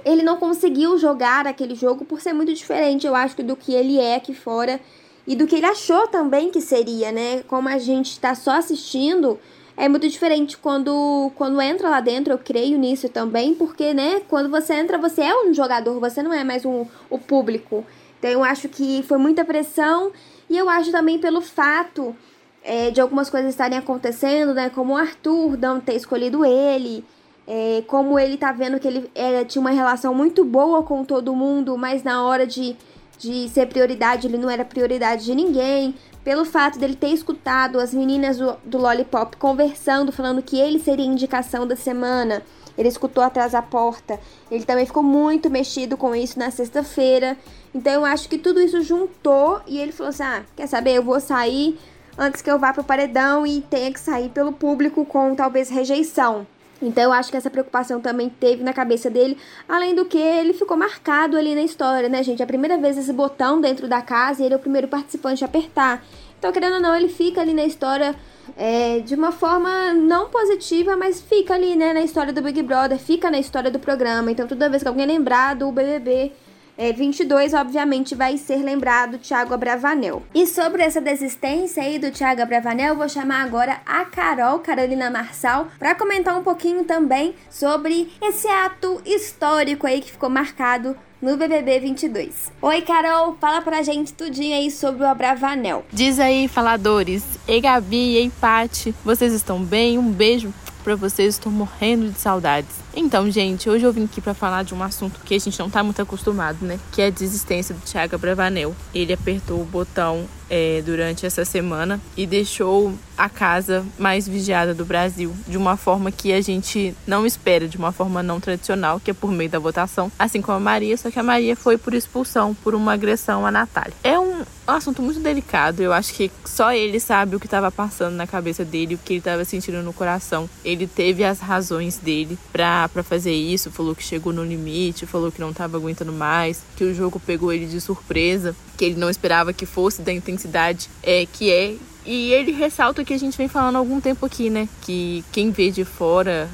ele 0.04 0.22
não 0.22 0.36
conseguiu 0.36 0.98
jogar 0.98 1.46
aquele 1.46 1.74
jogo 1.74 2.04
por 2.04 2.20
ser 2.20 2.32
muito 2.32 2.52
diferente, 2.52 3.06
eu 3.06 3.14
acho, 3.14 3.42
do 3.42 3.56
que 3.56 3.74
ele 3.74 3.98
é 3.98 4.16
aqui 4.16 4.34
fora 4.34 4.80
e 5.26 5.36
do 5.36 5.46
que 5.46 5.56
ele 5.56 5.66
achou 5.66 6.06
também 6.08 6.50
que 6.50 6.60
seria, 6.60 7.12
né? 7.12 7.42
Como 7.46 7.68
a 7.68 7.78
gente 7.78 8.12
está 8.12 8.34
só 8.34 8.52
assistindo, 8.52 9.38
é 9.76 9.88
muito 9.88 10.08
diferente 10.08 10.58
quando, 10.58 11.30
quando 11.36 11.60
entra 11.60 11.88
lá 11.88 12.00
dentro, 12.00 12.32
eu 12.32 12.38
creio 12.38 12.78
nisso 12.78 13.08
também, 13.08 13.54
porque, 13.54 13.94
né, 13.94 14.20
quando 14.28 14.50
você 14.50 14.74
entra, 14.74 14.98
você 14.98 15.22
é 15.22 15.34
um 15.34 15.54
jogador, 15.54 15.98
você 15.98 16.22
não 16.22 16.32
é 16.32 16.44
mais 16.44 16.64
um, 16.64 16.84
o 17.08 17.18
público. 17.18 17.84
Então 18.18 18.30
eu 18.30 18.44
acho 18.44 18.68
que 18.68 19.02
foi 19.04 19.16
muita 19.16 19.44
pressão 19.44 20.12
e 20.50 20.58
eu 20.58 20.68
acho 20.68 20.92
também 20.92 21.18
pelo 21.18 21.40
fato 21.40 22.14
é, 22.62 22.90
de 22.90 23.00
algumas 23.00 23.30
coisas 23.30 23.50
estarem 23.50 23.78
acontecendo, 23.78 24.52
né, 24.52 24.68
como 24.68 24.92
o 24.92 24.96
Arthur 24.96 25.56
não 25.56 25.80
ter 25.80 25.94
escolhido 25.94 26.44
ele, 26.44 27.04
é, 27.46 27.82
como 27.86 28.18
ele 28.18 28.36
tá 28.36 28.52
vendo 28.52 28.78
que 28.78 28.86
ele 28.86 29.10
é, 29.14 29.44
tinha 29.44 29.60
uma 29.60 29.70
relação 29.70 30.14
muito 30.14 30.44
boa 30.44 30.82
com 30.82 31.04
todo 31.04 31.34
mundo, 31.34 31.76
mas 31.76 32.02
na 32.02 32.24
hora 32.24 32.46
de, 32.46 32.76
de 33.18 33.48
ser 33.48 33.66
prioridade, 33.66 34.26
ele 34.26 34.38
não 34.38 34.48
era 34.48 34.64
prioridade 34.64 35.24
de 35.24 35.34
ninguém. 35.34 35.94
Pelo 36.22 36.44
fato 36.44 36.78
dele 36.78 36.94
ter 36.94 37.08
escutado 37.08 37.80
as 37.80 37.94
meninas 37.94 38.36
do, 38.36 38.56
do 38.64 38.78
Lollipop 38.78 39.36
conversando, 39.36 40.12
falando 40.12 40.42
que 40.42 40.58
ele 40.58 40.78
seria 40.78 41.04
indicação 41.04 41.66
da 41.66 41.74
semana. 41.74 42.42
Ele 42.76 42.88
escutou 42.88 43.24
atrás 43.24 43.52
da 43.52 43.62
porta. 43.62 44.20
Ele 44.50 44.64
também 44.64 44.86
ficou 44.86 45.02
muito 45.02 45.50
mexido 45.50 45.96
com 45.96 46.14
isso 46.14 46.38
na 46.38 46.50
sexta-feira. 46.50 47.36
Então 47.74 47.92
eu 47.92 48.04
acho 48.04 48.28
que 48.28 48.38
tudo 48.38 48.60
isso 48.60 48.82
juntou 48.82 49.60
e 49.66 49.78
ele 49.78 49.92
falou 49.92 50.10
assim: 50.10 50.22
ah, 50.22 50.42
quer 50.54 50.66
saber? 50.66 50.92
Eu 50.92 51.02
vou 51.02 51.20
sair 51.20 51.78
antes 52.16 52.42
que 52.42 52.50
eu 52.50 52.58
vá 52.58 52.72
pro 52.72 52.84
paredão 52.84 53.46
e 53.46 53.60
tenha 53.62 53.92
que 53.92 54.00
sair 54.00 54.28
pelo 54.28 54.52
público 54.52 55.04
com 55.04 55.34
talvez 55.34 55.68
rejeição. 55.68 56.46
Então 56.82 57.04
eu 57.04 57.12
acho 57.12 57.30
que 57.30 57.36
essa 57.36 57.50
preocupação 57.50 58.00
também 58.00 58.28
teve 58.28 58.62
na 58.62 58.72
cabeça 58.72 59.10
dele, 59.10 59.36
além 59.68 59.94
do 59.94 60.04
que 60.04 60.18
ele 60.18 60.52
ficou 60.52 60.76
marcado 60.76 61.36
ali 61.36 61.54
na 61.54 61.62
história, 61.62 62.08
né, 62.08 62.22
gente? 62.22 62.40
É 62.40 62.44
a 62.44 62.46
primeira 62.46 62.78
vez 62.78 62.96
esse 62.96 63.12
botão 63.12 63.60
dentro 63.60 63.86
da 63.86 64.00
casa 64.00 64.42
e 64.42 64.46
ele 64.46 64.54
é 64.54 64.56
o 64.56 64.60
primeiro 64.60 64.88
participante 64.88 65.44
a 65.44 65.46
apertar. 65.46 66.04
Então, 66.38 66.50
querendo 66.52 66.76
ou 66.76 66.80
não, 66.80 66.96
ele 66.96 67.08
fica 67.08 67.42
ali 67.42 67.52
na 67.52 67.64
história 67.64 68.16
é, 68.56 69.00
de 69.00 69.14
uma 69.14 69.30
forma 69.30 69.92
não 69.92 70.30
positiva, 70.30 70.96
mas 70.96 71.20
fica 71.20 71.52
ali, 71.52 71.76
né, 71.76 71.92
na 71.92 72.00
história 72.00 72.32
do 72.32 72.40
Big 72.40 72.62
Brother, 72.62 72.98
fica 72.98 73.30
na 73.30 73.38
história 73.38 73.70
do 73.70 73.78
programa. 73.78 74.30
Então, 74.30 74.46
toda 74.46 74.70
vez 74.70 74.82
que 74.82 74.88
alguém 74.88 75.04
lembrar 75.04 75.54
do 75.54 75.70
BBB 75.70 76.32
é, 76.80 76.94
22, 76.94 77.52
obviamente, 77.52 78.14
vai 78.14 78.38
ser 78.38 78.56
lembrado 78.62 79.18
Thiago 79.18 79.52
Abravanel. 79.52 80.22
E 80.34 80.46
sobre 80.46 80.82
essa 80.82 80.98
desistência 80.98 81.82
aí 81.82 81.98
do 81.98 82.10
Thiago 82.10 82.40
Abravanel, 82.40 82.96
vou 82.96 83.06
chamar 83.06 83.42
agora 83.42 83.82
a 83.84 84.06
Carol, 84.06 84.60
Carolina 84.60 85.10
Marçal, 85.10 85.68
para 85.78 85.94
comentar 85.94 86.38
um 86.38 86.42
pouquinho 86.42 86.84
também 86.84 87.34
sobre 87.50 88.10
esse 88.22 88.48
ato 88.48 88.98
histórico 89.04 89.86
aí 89.86 90.00
que 90.00 90.12
ficou 90.12 90.30
marcado 90.30 90.96
no 91.20 91.36
BBB 91.36 91.80
22. 91.80 92.50
Oi, 92.62 92.80
Carol, 92.80 93.36
fala 93.38 93.60
pra 93.60 93.82
gente 93.82 94.14
tudinho 94.14 94.56
aí 94.56 94.70
sobre 94.70 95.02
o 95.02 95.06
Abravanel. 95.06 95.84
Diz 95.92 96.18
aí, 96.18 96.48
faladores. 96.48 97.22
Ei, 97.46 97.60
Gabi, 97.60 98.16
ei, 98.16 98.32
Pati, 98.40 98.94
vocês 99.04 99.34
estão 99.34 99.62
bem? 99.62 99.98
Um 99.98 100.10
beijo 100.10 100.50
pra 100.82 100.96
vocês, 100.96 101.34
estou 101.34 101.52
morrendo 101.52 102.08
de 102.08 102.18
saudades. 102.18 102.70
Então, 102.94 103.30
gente, 103.30 103.70
hoje 103.70 103.84
eu 103.84 103.92
vim 103.92 104.04
aqui 104.04 104.20
para 104.20 104.34
falar 104.34 104.64
de 104.64 104.74
um 104.74 104.82
assunto 104.82 105.20
que 105.24 105.34
a 105.34 105.38
gente 105.38 105.58
não 105.58 105.70
tá 105.70 105.82
muito 105.82 106.02
acostumado, 106.02 106.64
né? 106.64 106.78
Que 106.92 107.02
é 107.02 107.06
a 107.06 107.10
desistência 107.10 107.74
do 107.74 107.80
Thiago 107.82 108.18
Bravanel. 108.18 108.74
Ele 108.92 109.12
apertou 109.12 109.60
o 109.60 109.64
botão 109.64 110.26
é, 110.50 110.82
durante 110.84 111.24
essa 111.24 111.44
semana 111.44 112.00
e 112.16 112.26
deixou 112.26 112.92
a 113.16 113.28
casa 113.28 113.84
mais 113.98 114.26
vigiada 114.26 114.74
do 114.74 114.84
Brasil 114.84 115.32
de 115.46 115.56
uma 115.56 115.76
forma 115.76 116.10
que 116.10 116.32
a 116.32 116.40
gente 116.40 116.94
não 117.06 117.24
espera, 117.24 117.68
de 117.68 117.76
uma 117.76 117.92
forma 117.92 118.22
não 118.22 118.40
tradicional, 118.40 118.98
que 118.98 119.10
é 119.10 119.14
por 119.14 119.30
meio 119.30 119.48
da 119.48 119.58
votação, 119.58 120.10
assim 120.18 120.42
como 120.42 120.56
a 120.56 120.60
Maria, 120.60 120.96
só 120.96 121.10
que 121.10 121.18
a 121.18 121.22
Maria 121.22 121.54
foi 121.54 121.78
por 121.78 121.94
expulsão, 121.94 122.54
por 122.54 122.74
uma 122.74 122.94
agressão 122.94 123.46
à 123.46 123.50
Natália. 123.50 123.92
É 124.02 124.18
um 124.18 124.42
assunto 124.66 125.02
muito 125.02 125.20
delicado, 125.20 125.82
eu 125.82 125.92
acho 125.92 126.14
que 126.14 126.30
só 126.44 126.72
ele 126.72 126.98
sabe 126.98 127.36
o 127.36 127.40
que 127.40 127.46
estava 127.46 127.70
passando 127.70 128.14
na 128.14 128.26
cabeça 128.26 128.64
dele, 128.64 128.94
o 128.94 128.98
que 128.98 129.12
ele 129.12 129.20
estava 129.20 129.44
sentindo 129.44 129.82
no 129.82 129.92
coração. 129.92 130.48
Ele 130.64 130.86
teve 130.86 131.22
as 131.22 131.40
razões 131.40 131.98
dele 131.98 132.38
para 132.50 132.79
fazer 132.88 133.32
isso, 133.32 133.70
falou 133.70 133.94
que 133.94 134.02
chegou 134.02 134.32
no 134.32 134.44
limite, 134.44 135.06
falou 135.06 135.32
que 135.32 135.40
não 135.40 135.50
estava 135.50 135.76
aguentando 135.76 136.12
mais, 136.12 136.62
que 136.76 136.84
o 136.84 136.94
jogo 136.94 137.20
pegou 137.20 137.52
ele 137.52 137.66
de 137.66 137.80
surpresa, 137.80 138.54
que 138.76 138.84
ele 138.84 138.96
não 138.96 139.10
esperava 139.10 139.52
que 139.52 139.66
fosse 139.66 140.02
da 140.02 140.12
intensidade 140.12 140.88
é, 141.02 141.26
que 141.26 141.50
é 141.50 141.76
e 142.04 142.32
ele 142.32 142.52
ressalta 142.52 143.02
o 143.02 143.04
que 143.04 143.12
a 143.12 143.18
gente 143.18 143.36
vem 143.36 143.48
falando 143.48 143.76
há 143.76 143.78
algum 143.78 144.00
tempo 144.00 144.24
aqui, 144.24 144.48
né? 144.48 144.68
Que 144.80 145.24
quem 145.30 145.50
vê 145.50 145.70
de 145.70 145.84
fora 145.84 146.48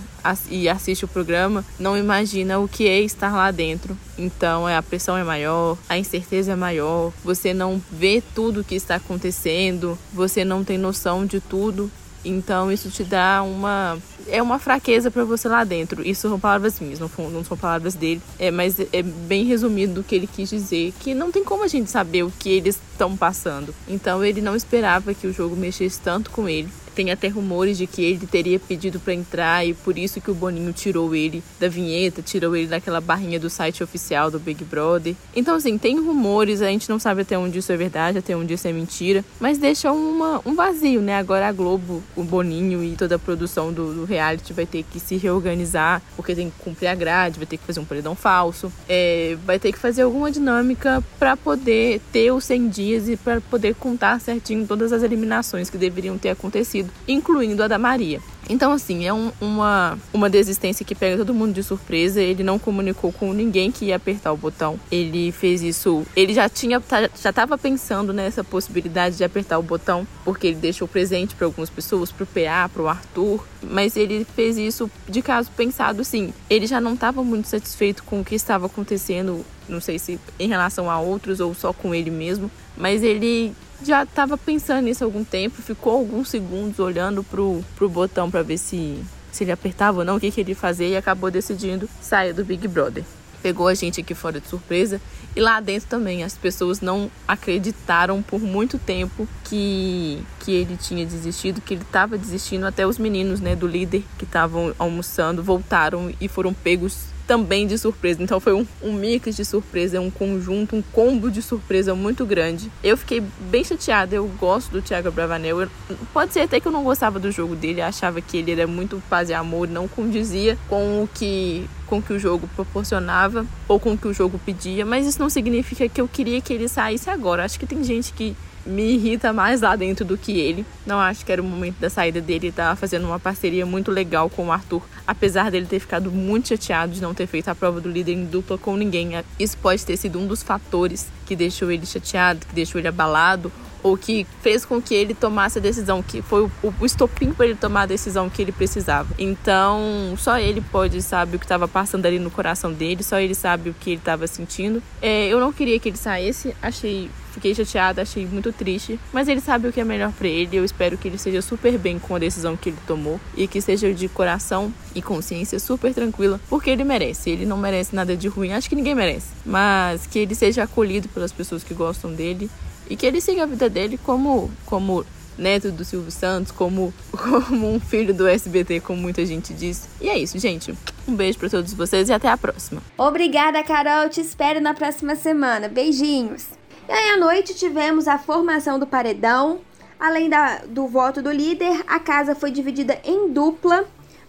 e 0.50 0.68
assiste 0.68 1.04
o 1.04 1.08
programa 1.08 1.64
não 1.78 1.96
imagina 1.96 2.58
o 2.58 2.66
que 2.66 2.88
é 2.88 3.00
estar 3.00 3.32
lá 3.32 3.50
dentro. 3.50 3.96
Então 4.18 4.68
é, 4.68 4.76
a 4.76 4.82
pressão 4.82 5.16
é 5.16 5.22
maior, 5.22 5.78
a 5.88 5.96
incerteza 5.96 6.52
é 6.52 6.56
maior, 6.56 7.12
você 7.24 7.54
não 7.54 7.80
vê 7.90 8.22
tudo 8.34 8.60
o 8.60 8.64
que 8.64 8.74
está 8.74 8.96
acontecendo, 8.96 9.96
você 10.12 10.44
não 10.44 10.64
tem 10.64 10.78
noção 10.78 11.24
de 11.24 11.40
tudo. 11.40 11.90
Então 12.28 12.70
isso 12.72 12.90
te 12.90 13.04
dá 13.04 13.42
uma 13.42 13.98
é 14.28 14.42
uma 14.42 14.58
fraqueza 14.58 15.10
para 15.10 15.24
você 15.24 15.48
lá 15.48 15.62
dentro. 15.64 16.06
Isso 16.06 16.28
são 16.28 16.38
palavras 16.38 16.80
minhas, 16.80 16.98
não, 16.98 17.10
não 17.30 17.44
são 17.44 17.56
palavras 17.56 17.94
dele. 17.94 18.20
É, 18.38 18.50
mas 18.50 18.78
é 18.80 19.02
bem 19.02 19.44
resumido 19.44 19.94
do 19.94 20.04
que 20.04 20.14
ele 20.14 20.26
quis 20.26 20.50
dizer, 20.50 20.92
que 21.00 21.14
não 21.14 21.30
tem 21.30 21.44
como 21.44 21.62
a 21.62 21.68
gente 21.68 21.90
saber 21.90 22.24
o 22.24 22.32
que 22.38 22.50
eles 22.50 22.78
estão 22.92 23.16
passando. 23.16 23.74
Então 23.86 24.24
ele 24.24 24.40
não 24.40 24.56
esperava 24.56 25.14
que 25.14 25.26
o 25.26 25.32
jogo 25.32 25.54
mexesse 25.54 26.00
tanto 26.00 26.30
com 26.30 26.48
ele. 26.48 26.68
Tem 26.96 27.10
até 27.10 27.28
rumores 27.28 27.76
de 27.76 27.86
que 27.86 28.02
ele 28.02 28.26
teria 28.26 28.58
pedido 28.58 28.98
para 28.98 29.12
entrar 29.12 29.66
e 29.66 29.74
por 29.74 29.98
isso 29.98 30.18
que 30.18 30.30
o 30.30 30.34
Boninho 30.34 30.72
tirou 30.72 31.14
ele 31.14 31.44
da 31.60 31.68
vinheta, 31.68 32.22
tirou 32.22 32.56
ele 32.56 32.68
daquela 32.68 33.02
barrinha 33.02 33.38
do 33.38 33.50
site 33.50 33.84
oficial 33.84 34.30
do 34.30 34.38
Big 34.38 34.64
Brother. 34.64 35.14
Então, 35.34 35.56
assim, 35.56 35.76
tem 35.76 36.00
rumores, 36.00 36.62
a 36.62 36.68
gente 36.68 36.88
não 36.88 36.98
sabe 36.98 37.20
até 37.20 37.36
onde 37.36 37.58
isso 37.58 37.70
é 37.70 37.76
verdade, 37.76 38.16
até 38.16 38.34
onde 38.34 38.54
isso 38.54 38.66
é 38.66 38.72
mentira, 38.72 39.22
mas 39.38 39.58
deixa 39.58 39.92
uma, 39.92 40.40
um 40.46 40.54
vazio, 40.54 41.02
né? 41.02 41.18
Agora 41.18 41.48
a 41.48 41.52
Globo, 41.52 42.02
o 42.16 42.24
Boninho 42.24 42.82
e 42.82 42.96
toda 42.96 43.16
a 43.16 43.18
produção 43.18 43.70
do, 43.70 43.92
do 43.92 44.04
reality 44.06 44.54
vai 44.54 44.64
ter 44.64 44.82
que 44.82 44.98
se 44.98 45.18
reorganizar, 45.18 46.00
porque 46.16 46.34
tem 46.34 46.48
que 46.48 46.56
cumprir 46.64 46.86
a 46.86 46.94
grade, 46.94 47.38
vai 47.38 47.46
ter 47.46 47.58
que 47.58 47.64
fazer 47.64 47.80
um 47.80 47.84
paredão 47.84 48.14
falso, 48.14 48.72
é, 48.88 49.36
vai 49.44 49.58
ter 49.58 49.70
que 49.70 49.78
fazer 49.78 50.00
alguma 50.00 50.30
dinâmica 50.30 51.04
para 51.18 51.36
poder 51.36 52.00
ter 52.10 52.32
os 52.32 52.44
100 52.44 52.68
dias 52.70 53.08
e 53.10 53.18
para 53.18 53.38
poder 53.42 53.74
contar 53.74 54.18
certinho 54.18 54.66
todas 54.66 54.94
as 54.94 55.02
eliminações 55.02 55.68
que 55.68 55.76
deveriam 55.76 56.16
ter 56.16 56.30
acontecido 56.30 56.85
incluindo 57.06 57.62
a 57.62 57.68
da 57.68 57.78
Maria. 57.78 58.20
Então, 58.48 58.72
assim, 58.72 59.06
é 59.06 59.12
um, 59.12 59.32
uma, 59.40 59.98
uma 60.12 60.30
desistência 60.30 60.84
que 60.84 60.94
pega 60.94 61.16
todo 61.16 61.34
mundo 61.34 61.52
de 61.52 61.62
surpresa. 61.62 62.20
Ele 62.20 62.42
não 62.42 62.58
comunicou 62.58 63.12
com 63.12 63.32
ninguém 63.32 63.72
que 63.72 63.86
ia 63.86 63.96
apertar 63.96 64.32
o 64.32 64.36
botão. 64.36 64.78
Ele 64.90 65.32
fez 65.32 65.62
isso. 65.62 66.06
Ele 66.14 66.32
já 66.32 66.48
tinha 66.48 66.80
tá, 66.80 67.10
já 67.20 67.30
estava 67.30 67.58
pensando 67.58 68.12
nessa 68.12 68.44
possibilidade 68.44 69.16
de 69.16 69.24
apertar 69.24 69.58
o 69.58 69.62
botão, 69.62 70.06
porque 70.24 70.46
ele 70.48 70.56
deixou 70.56 70.86
presente 70.86 71.34
para 71.34 71.46
algumas 71.46 71.70
pessoas, 71.70 72.12
para 72.12 72.24
o 72.24 72.26
PA, 72.26 72.68
para 72.72 72.82
o 72.82 72.88
Arthur. 72.88 73.44
Mas 73.62 73.96
ele 73.96 74.24
fez 74.36 74.56
isso 74.56 74.90
de 75.08 75.22
caso 75.22 75.50
pensado, 75.56 76.04
sim. 76.04 76.32
Ele 76.48 76.66
já 76.66 76.80
não 76.80 76.94
estava 76.94 77.24
muito 77.24 77.48
satisfeito 77.48 78.04
com 78.04 78.20
o 78.20 78.24
que 78.24 78.34
estava 78.34 78.66
acontecendo. 78.66 79.44
Não 79.68 79.80
sei 79.80 79.98
se 79.98 80.20
em 80.38 80.48
relação 80.48 80.88
a 80.88 81.00
outros 81.00 81.40
ou 81.40 81.52
só 81.52 81.72
com 81.72 81.92
ele 81.92 82.10
mesmo. 82.10 82.48
Mas 82.76 83.02
ele 83.02 83.52
já 83.82 84.02
estava 84.02 84.36
pensando 84.36 84.84
nisso 84.84 85.04
há 85.04 85.06
algum 85.06 85.24
tempo, 85.24 85.62
ficou 85.62 85.94
alguns 85.94 86.28
segundos 86.28 86.78
olhando 86.78 87.22
pro, 87.22 87.64
pro 87.76 87.88
botão 87.88 88.30
para 88.30 88.42
ver 88.42 88.58
se, 88.58 89.02
se 89.30 89.44
ele 89.44 89.52
apertava 89.52 89.98
ou 89.98 90.04
não, 90.04 90.16
o 90.16 90.20
que, 90.20 90.30
que 90.30 90.40
ele 90.40 90.52
ia 90.52 90.56
fazer 90.56 90.88
e 90.88 90.96
acabou 90.96 91.30
decidindo 91.30 91.88
sair 92.00 92.32
do 92.32 92.44
Big 92.44 92.66
Brother. 92.68 93.04
Pegou 93.42 93.68
a 93.68 93.74
gente 93.74 94.00
aqui 94.00 94.14
fora 94.14 94.40
de 94.40 94.48
surpresa 94.48 95.00
e 95.36 95.40
lá 95.40 95.60
dentro 95.60 95.88
também 95.88 96.24
as 96.24 96.36
pessoas 96.36 96.80
não 96.80 97.10
acreditaram 97.28 98.22
por 98.22 98.40
muito 98.40 98.78
tempo 98.78 99.28
que, 99.44 100.20
que 100.40 100.52
ele 100.52 100.76
tinha 100.76 101.04
desistido, 101.04 101.60
que 101.60 101.74
ele 101.74 101.82
estava 101.82 102.16
desistindo. 102.16 102.66
Até 102.66 102.86
os 102.86 102.98
meninos 102.98 103.40
né, 103.40 103.54
do 103.54 103.66
líder 103.66 104.02
que 104.18 104.24
estavam 104.24 104.74
almoçando 104.78 105.42
voltaram 105.42 106.12
e 106.20 106.26
foram 106.26 106.52
pegos 106.52 107.14
também 107.26 107.66
de 107.66 107.76
surpresa. 107.76 108.22
Então 108.22 108.38
foi 108.40 108.52
um, 108.52 108.66
um 108.82 108.92
mix 108.92 109.34
de 109.34 109.44
surpresa, 109.44 110.00
um 110.00 110.10
conjunto, 110.10 110.76
um 110.76 110.82
combo 110.82 111.30
de 111.30 111.42
surpresa 111.42 111.94
muito 111.94 112.24
grande. 112.24 112.70
Eu 112.82 112.96
fiquei 112.96 113.22
bem 113.50 113.64
chateada, 113.64 114.14
eu 114.14 114.26
gosto 114.38 114.70
do 114.70 114.82
Thiago 114.82 115.10
Bravanel. 115.10 115.68
Pode 116.12 116.32
ser 116.32 116.40
até 116.40 116.60
que 116.60 116.68
eu 116.68 116.72
não 116.72 116.84
gostava 116.84 117.18
do 117.18 117.30
jogo 117.30 117.56
dele, 117.56 117.80
achava 117.80 118.20
que 118.20 118.36
ele 118.36 118.52
era 118.52 118.66
muito 118.66 119.02
paz 119.08 119.28
e 119.28 119.34
amor, 119.34 119.68
não 119.68 119.88
condizia 119.88 120.56
com 120.68 121.02
o 121.02 121.08
que 121.08 121.68
com 121.86 122.02
que 122.02 122.12
o 122.12 122.18
jogo 122.18 122.48
proporcionava 122.56 123.46
ou 123.68 123.78
com 123.78 123.96
que 123.96 124.08
o 124.08 124.12
jogo 124.12 124.40
pedia, 124.44 124.84
mas 124.84 125.06
isso 125.06 125.20
não 125.20 125.30
significa 125.30 125.88
que 125.88 126.00
eu 126.00 126.08
queria 126.08 126.40
que 126.40 126.52
ele 126.52 126.68
saísse 126.68 127.08
agora. 127.08 127.44
Acho 127.44 127.60
que 127.60 127.66
tem 127.66 127.84
gente 127.84 128.12
que 128.12 128.36
me 128.66 128.94
irrita 128.94 129.32
mais 129.32 129.60
lá 129.60 129.76
dentro 129.76 130.04
do 130.04 130.18
que 130.18 130.38
ele. 130.38 130.66
Não 130.84 130.98
acho 130.98 131.24
que 131.24 131.32
era 131.32 131.40
o 131.40 131.44
momento 131.44 131.78
da 131.78 131.88
saída 131.88 132.20
dele. 132.20 132.46
Ele 132.46 132.52
tava 132.52 132.76
fazendo 132.76 133.06
uma 133.06 133.18
parceria 133.18 133.64
muito 133.64 133.90
legal 133.90 134.28
com 134.28 134.46
o 134.46 134.52
Arthur. 134.52 134.82
Apesar 135.06 135.50
dele 135.50 135.66
ter 135.66 135.78
ficado 135.78 136.10
muito 136.10 136.48
chateado 136.48 136.92
de 136.92 137.00
não 137.00 137.14
ter 137.14 137.26
feito 137.26 137.48
a 137.48 137.54
prova 137.54 137.80
do 137.80 137.90
líder 137.90 138.12
em 138.12 138.24
dupla 138.24 138.58
com 138.58 138.76
ninguém. 138.76 139.12
Isso 139.38 139.56
pode 139.58 139.84
ter 139.84 139.96
sido 139.96 140.18
um 140.18 140.26
dos 140.26 140.42
fatores 140.42 141.08
que 141.24 141.36
deixou 141.36 141.70
ele 141.70 141.86
chateado, 141.86 142.44
que 142.46 142.54
deixou 142.54 142.80
ele 142.80 142.88
abalado 142.88 143.52
ou 143.86 143.96
que 143.96 144.26
fez 144.42 144.64
com 144.64 144.82
que 144.82 144.92
ele 144.92 145.14
tomasse 145.14 145.58
a 145.58 145.62
decisão, 145.62 146.02
que 146.02 146.20
foi 146.20 146.42
o, 146.42 146.74
o 146.80 146.84
estopim 146.84 147.32
para 147.32 147.46
ele 147.46 147.54
tomar 147.54 147.82
a 147.82 147.86
decisão 147.86 148.28
que 148.28 148.42
ele 148.42 148.50
precisava. 148.50 149.08
Então, 149.16 150.14
só 150.18 150.40
ele 150.40 150.60
pode 150.60 151.00
saber 151.00 151.36
o 151.36 151.38
que 151.38 151.44
estava 151.44 151.68
passando 151.68 152.04
ali 152.04 152.18
no 152.18 152.28
coração 152.28 152.72
dele, 152.72 153.04
só 153.04 153.20
ele 153.20 153.34
sabe 153.34 153.70
o 153.70 153.74
que 153.74 153.90
ele 153.90 153.98
estava 153.98 154.26
sentindo. 154.26 154.82
É, 155.00 155.28
eu 155.28 155.38
não 155.38 155.52
queria 155.52 155.78
que 155.78 155.88
ele 155.88 155.96
saísse, 155.96 156.52
achei 156.60 157.08
Fiquei 157.36 157.54
chateada, 157.54 158.00
achei 158.00 158.26
muito 158.26 158.50
triste, 158.50 158.98
mas 159.12 159.28
ele 159.28 159.42
sabe 159.42 159.68
o 159.68 159.72
que 159.72 159.78
é 159.78 159.84
melhor 159.84 160.10
para 160.10 160.26
ele. 160.26 160.56
Eu 160.56 160.64
espero 160.64 160.96
que 160.96 161.06
ele 161.06 161.18
seja 161.18 161.42
super 161.42 161.76
bem 161.76 161.98
com 161.98 162.16
a 162.16 162.18
decisão 162.18 162.56
que 162.56 162.70
ele 162.70 162.78
tomou 162.86 163.20
e 163.36 163.46
que 163.46 163.60
seja 163.60 163.92
de 163.92 164.08
coração 164.08 164.72
e 164.94 165.02
consciência 165.02 165.60
super 165.60 165.92
tranquila, 165.92 166.40
porque 166.48 166.70
ele 166.70 166.82
merece. 166.82 167.28
Ele 167.28 167.44
não 167.44 167.58
merece 167.58 167.94
nada 167.94 168.16
de 168.16 168.26
ruim, 168.26 168.54
acho 168.54 168.70
que 168.70 168.74
ninguém 168.74 168.94
merece, 168.94 169.26
mas 169.44 170.06
que 170.06 170.18
ele 170.18 170.34
seja 170.34 170.62
acolhido 170.62 171.10
pelas 171.10 171.30
pessoas 171.30 171.62
que 171.62 171.74
gostam 171.74 172.10
dele 172.10 172.48
e 172.88 172.96
que 172.96 173.06
ele 173.06 173.20
siga 173.20 173.42
a 173.44 173.46
vida 173.46 173.68
dele 173.68 173.98
como 174.02 174.50
como 174.64 175.04
neto 175.38 175.70
do 175.70 175.84
Silvio 175.84 176.10
Santos, 176.10 176.50
como, 176.50 176.92
como 177.12 177.72
um 177.72 177.80
filho 177.80 178.14
do 178.14 178.26
SBT, 178.26 178.80
como 178.80 179.00
muita 179.00 179.24
gente 179.24 179.52
diz. 179.52 179.88
E 180.00 180.08
é 180.08 180.18
isso, 180.18 180.38
gente. 180.38 180.74
Um 181.06 181.14
beijo 181.14 181.38
para 181.38 181.50
todos 181.50 181.72
vocês 181.74 182.08
e 182.08 182.12
até 182.12 182.28
a 182.28 182.36
próxima. 182.36 182.82
Obrigada, 182.96 183.62
Carol. 183.62 184.08
Te 184.08 184.20
espero 184.20 184.60
na 184.60 184.74
próxima 184.74 185.14
semana. 185.14 185.68
Beijinhos. 185.68 186.46
E 186.88 186.92
aí, 186.92 187.10
à 187.10 187.16
noite, 187.16 187.54
tivemos 187.54 188.08
a 188.08 188.18
formação 188.18 188.78
do 188.78 188.86
paredão. 188.86 189.60
Além 189.98 190.28
da, 190.28 190.58
do 190.66 190.86
voto 190.86 191.22
do 191.22 191.30
líder, 191.30 191.82
a 191.86 191.98
casa 191.98 192.34
foi 192.34 192.50
dividida 192.50 193.00
em 193.02 193.32
dupla 193.32 193.86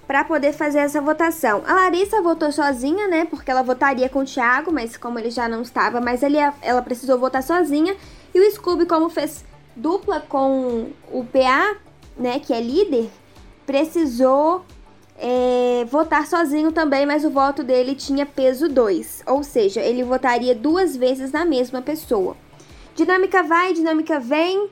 para 0.07 0.23
poder 0.23 0.53
fazer 0.53 0.79
essa 0.79 1.01
votação. 1.01 1.61
A 1.67 1.73
Larissa 1.73 2.21
votou 2.21 2.51
sozinha, 2.51 3.07
né? 3.07 3.25
Porque 3.25 3.51
ela 3.51 3.61
votaria 3.61 4.07
com 4.07 4.19
o 4.19 4.25
Thiago, 4.25 4.71
mas 4.71 4.95
como 4.95 5.19
ele 5.19 5.29
já 5.29 5.49
não 5.49 5.61
estava, 5.61 5.99
mas 5.99 6.23
ele, 6.23 6.37
ela 6.61 6.81
precisou 6.81 7.19
votar 7.19 7.43
sozinha. 7.43 7.95
E 8.33 8.39
o 8.39 8.51
Scooby, 8.51 8.85
como 8.85 9.09
fez 9.09 9.43
dupla 9.75 10.21
com 10.21 10.91
o 11.11 11.25
PA, 11.25 11.75
né? 12.17 12.39
Que 12.39 12.53
é 12.53 12.61
líder, 12.61 13.09
precisou 13.65 14.65
é, 15.17 15.85
votar 15.89 16.25
sozinho 16.25 16.71
também, 16.71 17.05
mas 17.05 17.25
o 17.25 17.29
voto 17.29 17.61
dele 17.61 17.93
tinha 17.93 18.25
peso 18.25 18.69
2. 18.69 19.23
Ou 19.27 19.43
seja, 19.43 19.81
ele 19.81 20.03
votaria 20.03 20.55
duas 20.55 20.95
vezes 20.95 21.33
na 21.33 21.43
mesma 21.43 21.81
pessoa. 21.81 22.37
Dinâmica 22.95 23.43
vai, 23.43 23.73
dinâmica 23.73 24.19
vem. 24.21 24.69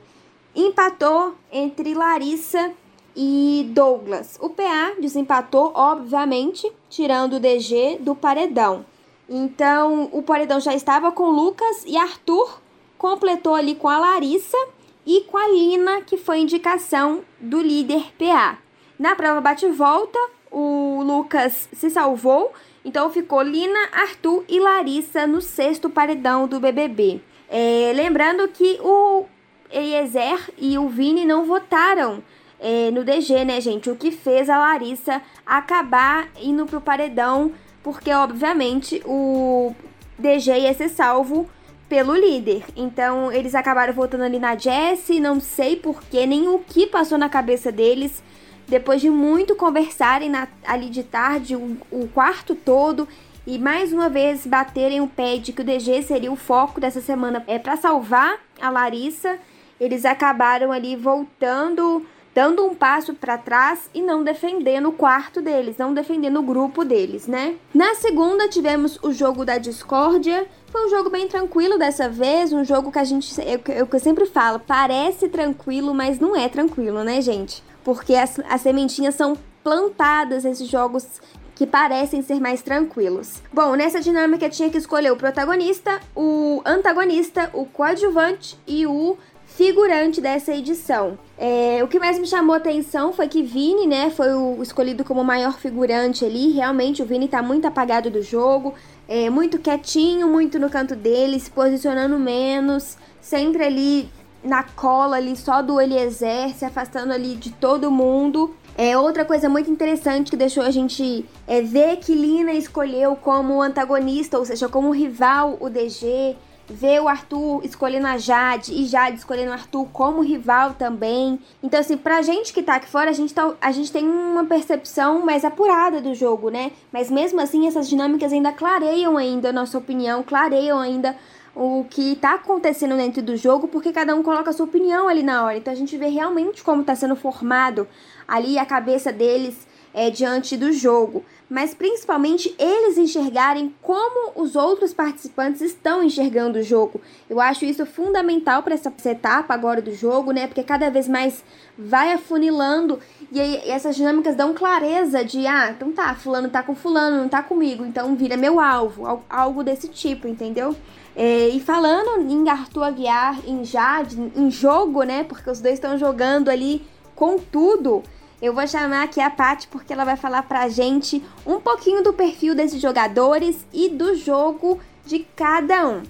Empatou 0.54 1.34
entre 1.52 1.92
Larissa 1.92 2.72
e 3.16 3.66
Douglas. 3.70 4.38
O 4.40 4.50
PA 4.50 4.94
desempatou, 5.00 5.72
obviamente, 5.74 6.70
tirando 6.90 7.34
o 7.34 7.40
DG 7.40 7.98
do 8.00 8.14
paredão. 8.14 8.84
Então, 9.28 10.08
o 10.12 10.22
paredão 10.22 10.60
já 10.60 10.74
estava 10.74 11.10
com 11.10 11.30
Lucas 11.30 11.82
e 11.86 11.96
Arthur 11.96 12.60
completou 12.98 13.54
ali 13.54 13.74
com 13.74 13.88
a 13.88 13.98
Larissa 13.98 14.56
e 15.04 15.22
com 15.22 15.38
a 15.38 15.48
Lina, 15.48 16.02
que 16.02 16.16
foi 16.16 16.40
indicação 16.40 17.22
do 17.40 17.60
líder 17.60 18.12
PA. 18.18 18.58
Na 18.98 19.14
prova 19.14 19.40
bate-volta, 19.40 20.18
o 20.50 21.02
Lucas 21.02 21.68
se 21.72 21.90
salvou, 21.90 22.52
então 22.84 23.10
ficou 23.10 23.42
Lina, 23.42 23.78
Arthur 23.92 24.44
e 24.48 24.60
Larissa 24.60 25.26
no 25.26 25.40
sexto 25.40 25.90
paredão 25.90 26.46
do 26.46 26.60
BBB. 26.60 27.20
É, 27.48 27.92
lembrando 27.94 28.48
que 28.48 28.78
o 28.82 29.26
Eliezer 29.70 30.50
e 30.58 30.78
o 30.78 30.88
Vini 30.88 31.24
não 31.24 31.44
votaram 31.44 32.22
é, 32.60 32.90
no 32.90 33.04
DG, 33.04 33.44
né, 33.44 33.60
gente? 33.60 33.90
O 33.90 33.96
que 33.96 34.10
fez 34.10 34.48
a 34.48 34.58
Larissa 34.58 35.22
acabar 35.44 36.28
indo 36.40 36.66
pro 36.66 36.80
paredão, 36.80 37.52
porque 37.82 38.12
obviamente 38.12 39.02
o 39.04 39.74
DG 40.18 40.60
ia 40.60 40.74
ser 40.74 40.88
salvo 40.88 41.48
pelo 41.88 42.14
líder. 42.14 42.64
Então 42.76 43.30
eles 43.30 43.54
acabaram 43.54 43.92
voltando 43.92 44.24
ali 44.24 44.38
na 44.38 44.56
Jessie, 44.56 45.20
não 45.20 45.40
sei 45.40 45.76
porquê, 45.76 46.26
nem 46.26 46.48
o 46.48 46.58
que 46.58 46.86
passou 46.86 47.18
na 47.18 47.28
cabeça 47.28 47.70
deles. 47.70 48.22
Depois 48.66 49.00
de 49.00 49.08
muito 49.08 49.54
conversarem 49.54 50.28
na, 50.28 50.48
ali 50.66 50.90
de 50.90 51.04
tarde, 51.04 51.54
o, 51.54 51.76
o 51.90 52.08
quarto 52.08 52.54
todo, 52.56 53.06
e 53.46 53.58
mais 53.58 53.92
uma 53.92 54.08
vez 54.08 54.44
baterem 54.44 55.00
o 55.00 55.06
pé 55.06 55.36
de 55.36 55.52
que 55.52 55.60
o 55.60 55.64
DG 55.64 56.02
seria 56.02 56.32
o 56.32 56.36
foco 56.36 56.80
dessa 56.80 57.00
semana 57.00 57.44
é 57.46 57.60
para 57.60 57.76
salvar 57.76 58.40
a 58.60 58.68
Larissa, 58.68 59.38
eles 59.78 60.04
acabaram 60.04 60.72
ali 60.72 60.96
voltando 60.96 62.04
dando 62.36 62.66
um 62.66 62.74
passo 62.74 63.14
para 63.14 63.38
trás 63.38 63.88
e 63.94 64.02
não 64.02 64.22
defendendo 64.22 64.90
o 64.90 64.92
quarto 64.92 65.40
deles, 65.40 65.78
não 65.78 65.94
defendendo 65.94 66.38
o 66.38 66.42
grupo 66.42 66.84
deles, 66.84 67.26
né? 67.26 67.56
Na 67.72 67.94
segunda 67.94 68.46
tivemos 68.46 68.98
o 69.02 69.10
jogo 69.10 69.42
da 69.42 69.56
discórdia. 69.56 70.46
Foi 70.66 70.84
um 70.84 70.90
jogo 70.90 71.08
bem 71.08 71.26
tranquilo 71.26 71.78
dessa 71.78 72.10
vez, 72.10 72.52
um 72.52 72.62
jogo 72.62 72.92
que 72.92 72.98
a 72.98 73.04
gente, 73.04 73.34
eu, 73.40 73.74
eu, 73.74 73.88
eu 73.90 73.98
sempre 73.98 74.26
falo, 74.26 74.58
parece 74.58 75.30
tranquilo, 75.30 75.94
mas 75.94 76.20
não 76.20 76.36
é 76.36 76.46
tranquilo, 76.46 77.02
né, 77.02 77.22
gente? 77.22 77.64
Porque 77.82 78.14
as, 78.14 78.38
as 78.50 78.60
sementinhas 78.60 79.14
são 79.14 79.34
plantadas 79.64 80.44
nesses 80.44 80.68
jogos 80.68 81.06
que 81.54 81.66
parecem 81.66 82.20
ser 82.20 82.38
mais 82.38 82.60
tranquilos. 82.60 83.42
Bom, 83.50 83.74
nessa 83.74 83.98
dinâmica 83.98 84.50
tinha 84.50 84.68
que 84.68 84.76
escolher 84.76 85.10
o 85.10 85.16
protagonista, 85.16 86.00
o 86.14 86.60
antagonista, 86.66 87.48
o 87.54 87.64
coadjuvante 87.64 88.58
e 88.66 88.86
o 88.86 89.16
figurante 89.56 90.20
dessa 90.20 90.54
edição. 90.54 91.18
É, 91.38 91.82
o 91.82 91.88
que 91.88 91.98
mais 91.98 92.18
me 92.18 92.26
chamou 92.26 92.54
atenção 92.54 93.10
foi 93.10 93.26
que 93.26 93.42
Vini, 93.42 93.86
né, 93.86 94.10
foi 94.10 94.34
o 94.34 94.62
escolhido 94.62 95.02
como 95.02 95.24
maior 95.24 95.58
figurante 95.58 96.26
ali. 96.26 96.50
Realmente 96.50 97.02
o 97.02 97.06
Vini 97.06 97.26
tá 97.26 97.42
muito 97.42 97.66
apagado 97.66 98.10
do 98.10 98.20
jogo, 98.20 98.74
é, 99.08 99.30
muito 99.30 99.58
quietinho, 99.58 100.28
muito 100.28 100.58
no 100.58 100.68
canto 100.68 100.94
dele, 100.94 101.40
se 101.40 101.50
posicionando 101.50 102.18
menos, 102.18 102.98
sempre 103.18 103.64
ali 103.64 104.10
na 104.44 104.62
cola 104.62 105.16
ali 105.16 105.34
só 105.34 105.62
do 105.62 105.80
Eliezer, 105.80 106.54
se 106.54 106.64
afastando 106.66 107.14
ali 107.14 107.34
de 107.34 107.50
todo 107.50 107.90
mundo. 107.90 108.54
É 108.76 108.98
outra 108.98 109.24
coisa 109.24 109.48
muito 109.48 109.70
interessante 109.70 110.30
que 110.30 110.36
deixou 110.36 110.62
a 110.62 110.70
gente 110.70 111.24
é, 111.46 111.62
ver 111.62 111.96
que 111.96 112.14
Lina 112.14 112.52
escolheu 112.52 113.16
como 113.16 113.62
antagonista, 113.62 114.38
ou 114.38 114.44
seja, 114.44 114.68
como 114.68 114.90
rival 114.90 115.56
o 115.60 115.70
DG 115.70 116.36
ver 116.68 117.00
o 117.00 117.08
Arthur 117.08 117.64
escolhendo 117.64 118.06
a 118.06 118.18
Jade 118.18 118.72
e 118.72 118.86
Jade 118.86 119.18
escolhendo 119.18 119.50
o 119.50 119.54
Arthur 119.54 119.86
como 119.92 120.22
rival 120.22 120.74
também. 120.74 121.38
Então, 121.62 121.80
assim, 121.80 121.96
pra 121.96 122.22
gente 122.22 122.52
que 122.52 122.62
tá 122.62 122.76
aqui 122.76 122.88
fora, 122.88 123.10
a 123.10 123.12
gente, 123.12 123.32
tá, 123.32 123.54
a 123.60 123.72
gente 123.72 123.92
tem 123.92 124.06
uma 124.08 124.44
percepção 124.44 125.24
mais 125.24 125.44
apurada 125.44 126.00
do 126.00 126.14
jogo, 126.14 126.50
né? 126.50 126.72
Mas 126.92 127.10
mesmo 127.10 127.40
assim, 127.40 127.66
essas 127.66 127.88
dinâmicas 127.88 128.32
ainda 128.32 128.52
clareiam 128.52 129.16
ainda 129.16 129.50
a 129.50 129.52
nossa 129.52 129.78
opinião, 129.78 130.22
clareiam 130.22 130.78
ainda 130.78 131.16
o 131.54 131.86
que 131.88 132.12
está 132.12 132.34
acontecendo 132.34 132.96
dentro 132.96 133.22
do 133.22 133.36
jogo, 133.36 133.66
porque 133.66 133.90
cada 133.90 134.14
um 134.14 134.22
coloca 134.22 134.50
a 134.50 134.52
sua 134.52 134.66
opinião 134.66 135.08
ali 135.08 135.22
na 135.22 135.42
hora. 135.42 135.56
Então 135.56 135.72
a 135.72 135.76
gente 135.76 135.96
vê 135.96 136.08
realmente 136.08 136.62
como 136.62 136.82
está 136.82 136.94
sendo 136.94 137.16
formado 137.16 137.88
ali 138.28 138.58
a 138.58 138.66
cabeça 138.66 139.10
deles 139.10 139.66
é, 139.94 140.10
diante 140.10 140.58
do 140.58 140.70
jogo 140.70 141.24
mas 141.48 141.72
principalmente 141.74 142.54
eles 142.58 142.98
enxergarem 142.98 143.74
como 143.80 144.32
os 144.34 144.56
outros 144.56 144.92
participantes 144.92 145.60
estão 145.60 146.02
enxergando 146.02 146.58
o 146.58 146.62
jogo. 146.62 147.00
Eu 147.30 147.40
acho 147.40 147.64
isso 147.64 147.86
fundamental 147.86 148.62
para 148.62 148.74
essa 148.74 148.92
etapa 149.04 149.54
agora 149.54 149.80
do 149.80 149.94
jogo, 149.94 150.32
né? 150.32 150.46
Porque 150.46 150.62
cada 150.62 150.90
vez 150.90 151.06
mais 151.06 151.44
vai 151.78 152.12
afunilando 152.12 152.98
e 153.30 153.40
aí 153.40 153.68
essas 153.68 153.94
dinâmicas 153.94 154.34
dão 154.34 154.54
clareza 154.54 155.24
de, 155.24 155.46
ah, 155.46 155.70
então 155.70 155.92
tá, 155.92 156.14
fulano 156.14 156.48
tá 156.48 156.62
com 156.62 156.74
fulano, 156.74 157.18
não 157.18 157.28
tá 157.28 157.42
comigo, 157.42 157.84
então 157.84 158.14
vira 158.16 158.36
meu 158.36 158.58
alvo, 158.58 159.22
algo 159.28 159.62
desse 159.62 159.88
tipo, 159.88 160.26
entendeu? 160.26 160.74
É, 161.14 161.48
e 161.48 161.60
falando 161.60 162.30
em 162.30 162.48
Arthur 162.48 162.82
Aguiar, 162.82 163.38
em 163.46 163.64
Jade, 163.64 164.20
em 164.36 164.50
jogo, 164.50 165.02
né? 165.02 165.24
Porque 165.24 165.48
os 165.48 165.60
dois 165.60 165.74
estão 165.74 165.96
jogando 165.96 166.50
ali 166.50 166.86
com 167.14 167.38
tudo. 167.38 168.02
Eu 168.40 168.52
vou 168.52 168.66
chamar 168.66 169.04
aqui 169.04 169.18
a 169.18 169.30
Paty 169.30 169.66
porque 169.68 169.92
ela 169.92 170.04
vai 170.04 170.16
falar 170.16 170.42
pra 170.42 170.68
gente 170.68 171.22
um 171.46 171.58
pouquinho 171.58 172.02
do 172.02 172.12
perfil 172.12 172.54
desses 172.54 172.80
jogadores 172.80 173.64
e 173.72 173.88
do 173.88 174.14
jogo 174.14 174.78
de 175.06 175.20
cada 175.34 175.88
um. 175.88 176.02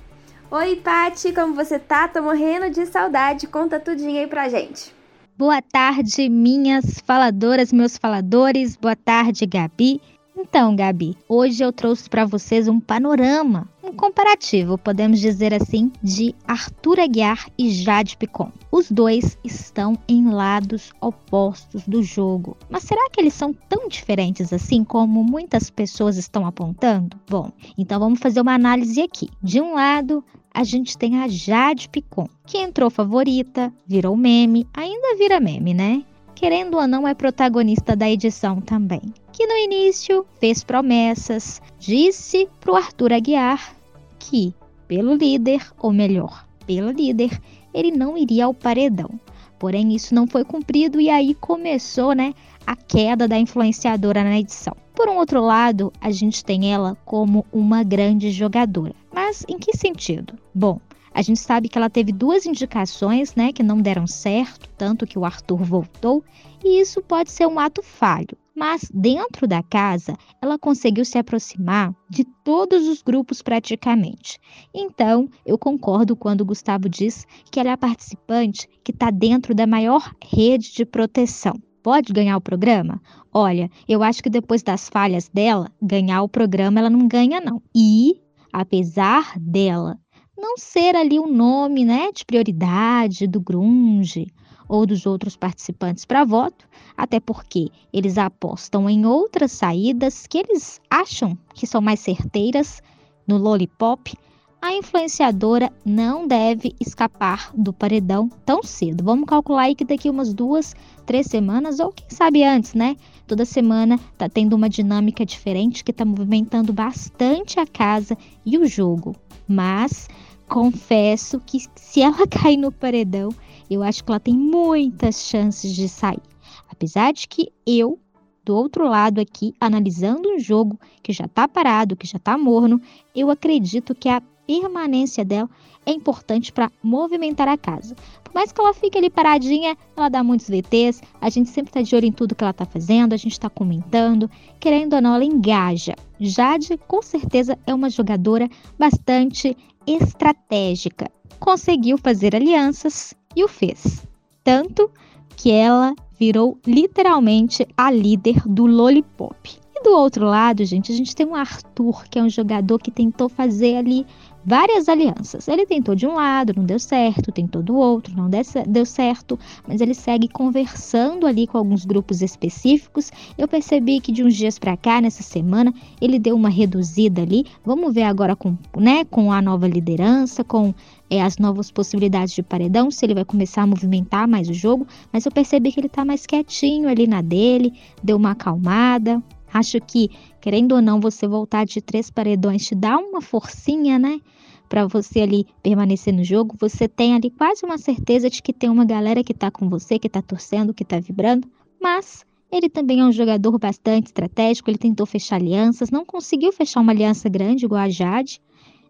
Oi, 0.50 0.76
Paty, 0.76 1.32
como 1.32 1.54
você 1.54 1.78
tá? 1.78 2.08
Tô 2.08 2.22
morrendo 2.22 2.68
de 2.70 2.84
saudade. 2.86 3.46
Conta 3.46 3.78
tudinho 3.78 4.18
aí 4.18 4.26
pra 4.26 4.48
gente. 4.48 4.92
Boa 5.38 5.60
tarde, 5.60 6.28
minhas 6.28 6.98
faladoras, 7.06 7.72
meus 7.72 7.96
faladores. 7.96 8.74
Boa 8.74 8.96
tarde, 8.96 9.46
Gabi. 9.46 10.00
Então, 10.38 10.76
Gabi, 10.76 11.16
hoje 11.26 11.64
eu 11.64 11.72
trouxe 11.72 12.10
para 12.10 12.26
vocês 12.26 12.68
um 12.68 12.78
panorama, 12.78 13.66
um 13.82 13.90
comparativo, 13.90 14.76
podemos 14.76 15.18
dizer 15.18 15.54
assim, 15.54 15.90
de 16.02 16.34
Arthur 16.46 17.00
Aguiar 17.00 17.48
e 17.56 17.70
Jade 17.70 18.18
Picon. 18.18 18.52
Os 18.70 18.90
dois 18.90 19.38
estão 19.42 19.98
em 20.06 20.28
lados 20.28 20.92
opostos 21.00 21.88
do 21.88 22.02
jogo. 22.02 22.54
Mas 22.68 22.82
será 22.82 23.08
que 23.10 23.18
eles 23.18 23.32
são 23.32 23.54
tão 23.54 23.88
diferentes 23.88 24.52
assim 24.52 24.84
como 24.84 25.24
muitas 25.24 25.70
pessoas 25.70 26.18
estão 26.18 26.46
apontando? 26.46 27.16
Bom, 27.30 27.50
então 27.78 27.98
vamos 27.98 28.20
fazer 28.20 28.42
uma 28.42 28.54
análise 28.54 29.00
aqui. 29.00 29.30
De 29.42 29.58
um 29.58 29.72
lado, 29.72 30.22
a 30.52 30.64
gente 30.64 30.98
tem 30.98 31.20
a 31.20 31.28
Jade 31.28 31.88
Picon, 31.88 32.28
que 32.46 32.58
entrou 32.58 32.90
favorita, 32.90 33.72
virou 33.86 34.14
meme, 34.14 34.66
ainda 34.74 35.16
vira 35.16 35.40
meme, 35.40 35.72
né? 35.72 36.04
Querendo 36.36 36.76
ou 36.76 36.86
não, 36.86 37.08
é 37.08 37.14
protagonista 37.14 37.96
da 37.96 38.08
edição 38.08 38.60
também. 38.60 39.00
Que 39.32 39.46
no 39.46 39.56
início 39.56 40.24
fez 40.38 40.62
promessas, 40.62 41.60
disse 41.80 42.46
para 42.60 42.72
o 42.72 42.76
Arthur 42.76 43.14
Aguiar 43.14 43.74
que, 44.18 44.54
pelo 44.86 45.14
líder, 45.14 45.66
ou 45.78 45.92
melhor, 45.92 46.46
pelo 46.66 46.90
líder, 46.90 47.40
ele 47.74 47.90
não 47.90 48.16
iria 48.16 48.44
ao 48.44 48.54
paredão. 48.54 49.10
Porém, 49.58 49.94
isso 49.94 50.14
não 50.14 50.26
foi 50.26 50.44
cumprido 50.44 51.00
e 51.00 51.08
aí 51.08 51.34
começou, 51.34 52.12
né, 52.12 52.34
a 52.66 52.76
queda 52.76 53.26
da 53.26 53.38
influenciadora 53.38 54.22
na 54.22 54.38
edição. 54.38 54.76
Por 54.94 55.08
um 55.08 55.16
outro 55.16 55.40
lado, 55.40 55.92
a 56.00 56.10
gente 56.10 56.44
tem 56.44 56.72
ela 56.72 56.96
como 57.04 57.46
uma 57.52 57.82
grande 57.82 58.30
jogadora. 58.30 58.94
Mas 59.12 59.44
em 59.48 59.58
que 59.58 59.76
sentido? 59.76 60.34
Bom, 60.54 60.80
a 61.16 61.22
gente 61.22 61.40
sabe 61.40 61.66
que 61.66 61.78
ela 61.78 61.88
teve 61.88 62.12
duas 62.12 62.44
indicações, 62.44 63.34
né, 63.34 63.50
que 63.50 63.62
não 63.62 63.80
deram 63.80 64.06
certo, 64.06 64.68
tanto 64.76 65.06
que 65.06 65.18
o 65.18 65.24
Arthur 65.24 65.64
voltou, 65.64 66.22
e 66.62 66.78
isso 66.78 67.00
pode 67.00 67.30
ser 67.30 67.46
um 67.46 67.58
ato 67.58 67.82
falho. 67.82 68.36
Mas 68.54 68.90
dentro 68.92 69.46
da 69.46 69.62
casa, 69.62 70.14
ela 70.42 70.58
conseguiu 70.58 71.06
se 71.06 71.16
aproximar 71.16 71.96
de 72.10 72.22
todos 72.44 72.86
os 72.86 73.00
grupos 73.00 73.40
praticamente. 73.40 74.38
Então, 74.74 75.26
eu 75.46 75.56
concordo 75.56 76.14
quando 76.14 76.44
Gustavo 76.44 76.86
diz 76.86 77.26
que 77.50 77.58
ela 77.58 77.70
é 77.70 77.72
a 77.72 77.78
participante 77.78 78.68
que 78.84 78.92
está 78.92 79.10
dentro 79.10 79.54
da 79.54 79.66
maior 79.66 80.14
rede 80.22 80.70
de 80.74 80.84
proteção. 80.84 81.54
Pode 81.82 82.12
ganhar 82.12 82.36
o 82.36 82.42
programa? 82.42 83.00
Olha, 83.32 83.70
eu 83.88 84.02
acho 84.02 84.22
que 84.22 84.28
depois 84.28 84.62
das 84.62 84.90
falhas 84.90 85.30
dela, 85.30 85.70
ganhar 85.80 86.20
o 86.20 86.28
programa 86.28 86.78
ela 86.78 86.90
não 86.90 87.08
ganha, 87.08 87.40
não. 87.40 87.62
E, 87.74 88.20
apesar 88.52 89.32
dela 89.38 89.98
não 90.36 90.56
ser 90.58 90.94
ali 90.94 91.18
o 91.18 91.26
nome 91.26 91.84
né, 91.84 92.10
de 92.12 92.24
prioridade 92.24 93.26
do 93.26 93.40
grunge 93.40 94.26
ou 94.68 94.84
dos 94.84 95.06
outros 95.06 95.36
participantes 95.36 96.04
para 96.04 96.24
voto, 96.24 96.68
até 96.96 97.20
porque 97.20 97.68
eles 97.92 98.18
apostam 98.18 98.90
em 98.90 99.06
outras 99.06 99.52
saídas 99.52 100.26
que 100.26 100.38
eles 100.38 100.80
acham 100.90 101.38
que 101.54 101.66
são 101.66 101.80
mais 101.80 102.00
certeiras 102.00 102.82
no 103.26 103.38
lollipop, 103.38 104.14
a 104.60 104.72
influenciadora 104.72 105.72
não 105.84 106.26
deve 106.26 106.74
escapar 106.80 107.50
do 107.54 107.72
paredão 107.72 108.28
tão 108.44 108.62
cedo. 108.62 109.04
Vamos 109.04 109.26
calcular 109.26 109.62
aí 109.62 109.74
que 109.74 109.84
daqui 109.84 110.08
umas 110.10 110.32
duas, 110.32 110.74
três 111.04 111.26
semanas, 111.26 111.78
ou 111.78 111.92
quem 111.92 112.08
sabe 112.10 112.42
antes, 112.42 112.74
né? 112.74 112.96
Toda 113.26 113.44
semana 113.44 113.98
tá 114.16 114.28
tendo 114.28 114.54
uma 114.54 114.68
dinâmica 114.68 115.26
diferente 115.26 115.82
que 115.82 115.92
tá 115.92 116.04
movimentando 116.04 116.72
bastante 116.72 117.58
a 117.58 117.66
casa 117.66 118.16
e 118.44 118.56
o 118.56 118.66
jogo. 118.66 119.16
Mas 119.48 120.08
confesso 120.48 121.40
que 121.40 121.58
se 121.74 122.02
ela 122.02 122.26
cair 122.30 122.56
no 122.56 122.70
paredão, 122.70 123.30
eu 123.68 123.82
acho 123.82 124.04
que 124.04 124.10
ela 124.10 124.20
tem 124.20 124.34
muitas 124.34 125.22
chances 125.22 125.74
de 125.74 125.88
sair. 125.88 126.22
Apesar 126.70 127.12
de 127.12 127.26
que 127.26 127.48
eu, 127.66 127.98
do 128.44 128.54
outro 128.54 128.88
lado 128.88 129.20
aqui, 129.20 129.52
analisando 129.60 130.28
um 130.28 130.38
jogo 130.38 130.78
que 131.02 131.12
já 131.12 131.26
tá 131.26 131.48
parado, 131.48 131.96
que 131.96 132.06
já 132.06 132.20
tá 132.20 132.38
morno, 132.38 132.80
eu 133.12 133.28
acredito 133.28 133.92
que 133.92 134.08
a 134.08 134.22
permanência 134.46 135.24
dela 135.24 135.48
é 135.84 135.92
importante 135.92 136.52
para 136.52 136.70
movimentar 136.82 137.48
a 137.48 137.56
casa. 137.56 137.94
Por 138.22 138.34
mais 138.34 138.52
que 138.52 138.60
ela 138.60 138.74
fique 138.74 138.98
ali 138.98 139.08
paradinha, 139.08 139.76
ela 139.96 140.08
dá 140.08 140.22
muitos 140.22 140.48
VTs, 140.48 141.00
a 141.20 141.30
gente 141.30 141.48
sempre 141.50 141.70
está 141.70 141.80
de 141.80 141.94
olho 141.94 142.06
em 142.06 142.12
tudo 142.12 142.34
que 142.34 142.42
ela 142.42 142.50
está 142.50 142.64
fazendo, 142.64 143.12
a 143.12 143.16
gente 143.16 143.32
está 143.32 143.48
comentando, 143.48 144.30
querendo 144.58 144.94
ou 144.94 145.02
não, 145.02 145.14
ela 145.14 145.24
engaja. 145.24 145.94
Jade, 146.18 146.78
com 146.88 147.00
certeza, 147.02 147.58
é 147.66 147.74
uma 147.74 147.88
jogadora 147.88 148.48
bastante 148.78 149.56
estratégica. 149.86 151.10
Conseguiu 151.38 151.96
fazer 151.98 152.34
alianças 152.34 153.14
e 153.34 153.44
o 153.44 153.48
fez. 153.48 154.06
Tanto 154.42 154.90
que 155.36 155.50
ela 155.50 155.94
virou 156.18 156.58
literalmente 156.66 157.66
a 157.76 157.90
líder 157.90 158.42
do 158.46 158.66
Lollipop. 158.66 159.58
E 159.74 159.82
do 159.82 159.90
outro 159.90 160.24
lado, 160.24 160.64
gente, 160.64 160.90
a 160.90 160.94
gente 160.94 161.14
tem 161.14 161.26
o 161.26 161.34
Arthur, 161.34 162.08
que 162.08 162.18
é 162.18 162.22
um 162.22 162.30
jogador 162.30 162.78
que 162.78 162.90
tentou 162.90 163.28
fazer 163.28 163.76
ali 163.76 164.06
várias 164.46 164.88
alianças. 164.88 165.48
Ele 165.48 165.66
tentou 165.66 165.96
de 165.96 166.06
um 166.06 166.14
lado, 166.14 166.52
não 166.56 166.64
deu 166.64 166.78
certo, 166.78 167.32
tentou 167.32 167.60
do 167.60 167.74
outro, 167.74 168.14
não 168.16 168.30
deu 168.30 168.86
certo, 168.86 169.36
mas 169.66 169.80
ele 169.80 169.92
segue 169.92 170.28
conversando 170.28 171.26
ali 171.26 171.48
com 171.48 171.58
alguns 171.58 171.84
grupos 171.84 172.22
específicos. 172.22 173.10
Eu 173.36 173.48
percebi 173.48 174.00
que 174.00 174.12
de 174.12 174.22
uns 174.22 174.36
dias 174.36 174.56
para 174.56 174.76
cá, 174.76 175.00
nessa 175.00 175.24
semana, 175.24 175.74
ele 176.00 176.16
deu 176.20 176.36
uma 176.36 176.48
reduzida 176.48 177.22
ali. 177.22 177.44
Vamos 177.64 177.92
ver 177.92 178.04
agora 178.04 178.36
com, 178.36 178.56
né, 178.76 179.04
com 179.04 179.32
a 179.32 179.42
nova 179.42 179.66
liderança, 179.66 180.44
com 180.44 180.72
é, 181.10 181.20
as 181.20 181.38
novas 181.38 181.72
possibilidades 181.72 182.32
de 182.32 182.42
paredão, 182.42 182.88
se 182.90 183.04
ele 183.04 183.14
vai 183.14 183.24
começar 183.24 183.62
a 183.62 183.66
movimentar 183.66 184.28
mais 184.28 184.48
o 184.48 184.54
jogo, 184.54 184.86
mas 185.12 185.26
eu 185.26 185.32
percebi 185.32 185.72
que 185.72 185.80
ele 185.80 185.88
tá 185.88 186.04
mais 186.04 186.24
quietinho 186.24 186.88
ali 186.88 187.06
na 187.08 187.20
dele, 187.20 187.72
deu 188.02 188.16
uma 188.16 188.30
acalmada. 188.30 189.20
Acho 189.58 189.80
que, 189.80 190.10
querendo 190.40 190.72
ou 190.72 190.82
não, 190.82 191.00
você 191.00 191.26
voltar 191.26 191.64
de 191.64 191.80
três 191.80 192.10
paredões 192.10 192.66
te 192.66 192.74
dá 192.74 192.98
uma 192.98 193.20
forcinha, 193.20 193.98
né? 193.98 194.20
para 194.68 194.86
você 194.86 195.20
ali 195.20 195.46
permanecer 195.62 196.12
no 196.12 196.24
jogo, 196.24 196.56
você 196.58 196.88
tem 196.88 197.14
ali 197.14 197.30
quase 197.30 197.64
uma 197.64 197.78
certeza 197.78 198.28
de 198.28 198.42
que 198.42 198.52
tem 198.52 198.68
uma 198.68 198.84
galera 198.84 199.22
que 199.22 199.32
está 199.32 199.48
com 199.48 199.68
você, 199.68 199.98
que 199.98 200.08
está 200.08 200.20
torcendo, 200.20 200.74
que 200.74 200.82
está 200.82 200.98
vibrando, 200.98 201.48
mas 201.80 202.24
ele 202.50 202.68
também 202.68 203.00
é 203.00 203.04
um 203.04 203.12
jogador 203.12 203.58
bastante 203.58 204.06
estratégico, 204.06 204.70
ele 204.70 204.78
tentou 204.78 205.06
fechar 205.06 205.36
alianças, 205.36 205.90
não 205.90 206.04
conseguiu 206.04 206.52
fechar 206.52 206.80
uma 206.80 206.92
aliança 206.92 207.28
grande 207.28 207.64
igual 207.64 207.80
a 207.80 207.88
Jade, 207.88 208.40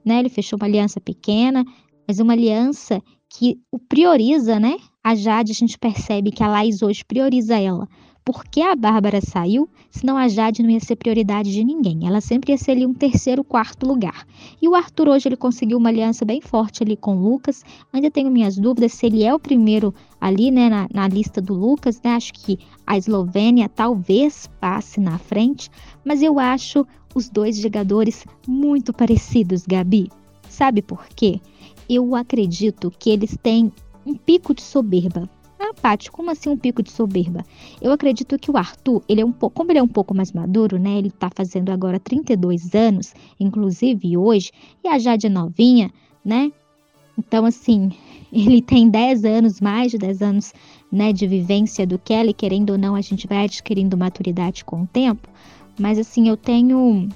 né? 0.05 0.19
Ele 0.21 0.29
fechou 0.29 0.59
uma 0.59 0.67
aliança 0.67 1.01
pequena, 1.01 1.65
mas 2.07 2.21
uma 2.21 2.33
aliança 2.33 3.03
que 3.29 3.59
o 3.71 3.79
prioriza, 3.79 4.61
né? 4.61 4.77
A 5.03 5.15
Jade, 5.15 5.53
a 5.53 5.55
gente 5.55 5.79
percebe 5.79 6.31
que 6.31 6.43
a 6.43 6.49
Laís 6.49 6.83
hoje 6.83 7.05
prioriza 7.05 7.59
ela 7.59 7.89
por 8.27 8.45
que 8.45 8.61
a 8.61 8.75
Bárbara 8.75 9.21
saiu, 9.21 9.69
senão 9.89 10.17
a 10.17 10.27
Jade 10.27 10.61
não 10.61 10.69
ia 10.69 10.81
ser 10.81 10.97
prioridade 10.97 11.53
de 11.53 11.63
ninguém. 11.63 12.09
Ela 12.09 12.21
sempre 12.21 12.51
ia 12.51 12.59
ser 12.59 12.73
ali 12.73 12.85
um 12.85 12.93
terceiro, 12.93 13.45
quarto 13.45 13.87
lugar. 13.87 14.27
E 14.61 14.69
o 14.69 14.75
Arthur 14.75 15.11
hoje 15.11 15.29
ele 15.29 15.37
conseguiu 15.37 15.79
uma 15.79 15.91
aliança 15.91 16.25
bem 16.25 16.41
forte 16.41 16.83
ali 16.83 16.97
com 16.97 17.17
o 17.17 17.21
Lucas. 17.21 17.63
Ainda 17.93 18.11
tenho 18.11 18.29
minhas 18.29 18.59
dúvidas 18.59 18.95
se 18.95 19.07
ele 19.07 19.23
é 19.23 19.33
o 19.33 19.39
primeiro 19.39 19.95
ali, 20.21 20.51
né, 20.51 20.69
na, 20.69 20.89
na 20.93 21.07
lista 21.07 21.41
do 21.41 21.55
Lucas, 21.55 22.03
né? 22.03 22.17
Acho 22.17 22.33
que 22.33 22.59
a 22.85 22.99
Eslovênia 22.99 23.69
talvez 23.69 24.51
passe 24.61 24.99
na 24.99 25.19
frente, 25.19 25.71
mas 26.05 26.21
eu 26.21 26.41
acho 26.41 26.85
os 27.15 27.29
dois 27.29 27.57
jogadores 27.57 28.25
muito 28.45 28.93
parecidos, 28.93 29.65
Gabi. 29.65 30.11
Sabe 30.49 30.83
por 30.83 31.07
quê? 31.15 31.41
Eu 31.89 32.17
acredito 32.17 32.93
que 32.99 33.09
eles 33.11 33.39
têm 33.41 33.73
um 34.05 34.15
pico 34.15 34.53
de 34.53 34.63
soberba. 34.63 35.31
Paty, 35.81 36.11
como 36.11 36.31
assim 36.31 36.49
um 36.49 36.57
pico 36.57 36.83
de 36.83 36.91
soberba? 36.91 37.45
Eu 37.81 37.93
acredito 37.93 38.39
que 38.39 38.51
o 38.51 38.57
Arthur, 38.57 39.03
ele 39.09 39.21
é 39.21 39.25
um 39.25 39.33
pouco, 39.33 39.57
como 39.57 39.71
ele 39.71 39.79
é 39.79 39.83
um 39.83 39.89
pouco 39.89 40.15
mais 40.15 40.33
maduro, 40.33 40.79
né? 40.79 40.99
Ele 40.99 41.11
tá 41.11 41.31
fazendo 41.35 41.71
agora 41.71 42.01
32 42.01 42.75
anos, 42.75 43.15
inclusive 43.39 44.17
hoje, 44.17 44.51
e 44.83 44.89
a 44.89 44.99
Jade 44.99 45.27
é 45.27 45.31
novinha, 45.31 45.91
né? 46.25 46.51
Então, 47.19 47.45
assim, 47.45 47.93
ele 48.33 48.61
tem 48.61 48.89
10 48.89 49.25
anos, 49.25 49.61
mais 49.61 49.91
de 49.91 49.99
10 49.99 50.23
anos, 50.23 50.53
né, 50.91 51.13
de 51.13 51.27
vivência 51.27 51.87
do 51.87 51.99
Kelly, 51.99 52.33
querendo 52.33 52.71
ou 52.71 52.79
não, 52.79 52.95
a 52.95 53.01
gente 53.01 53.27
vai 53.27 53.45
adquirindo 53.45 53.97
maturidade 53.97 54.65
com 54.65 54.83
o 54.83 54.87
tempo. 54.87 55.29
Mas, 55.79 55.99
assim, 55.99 56.29
eu 56.29 56.37
tenho 56.37 57.09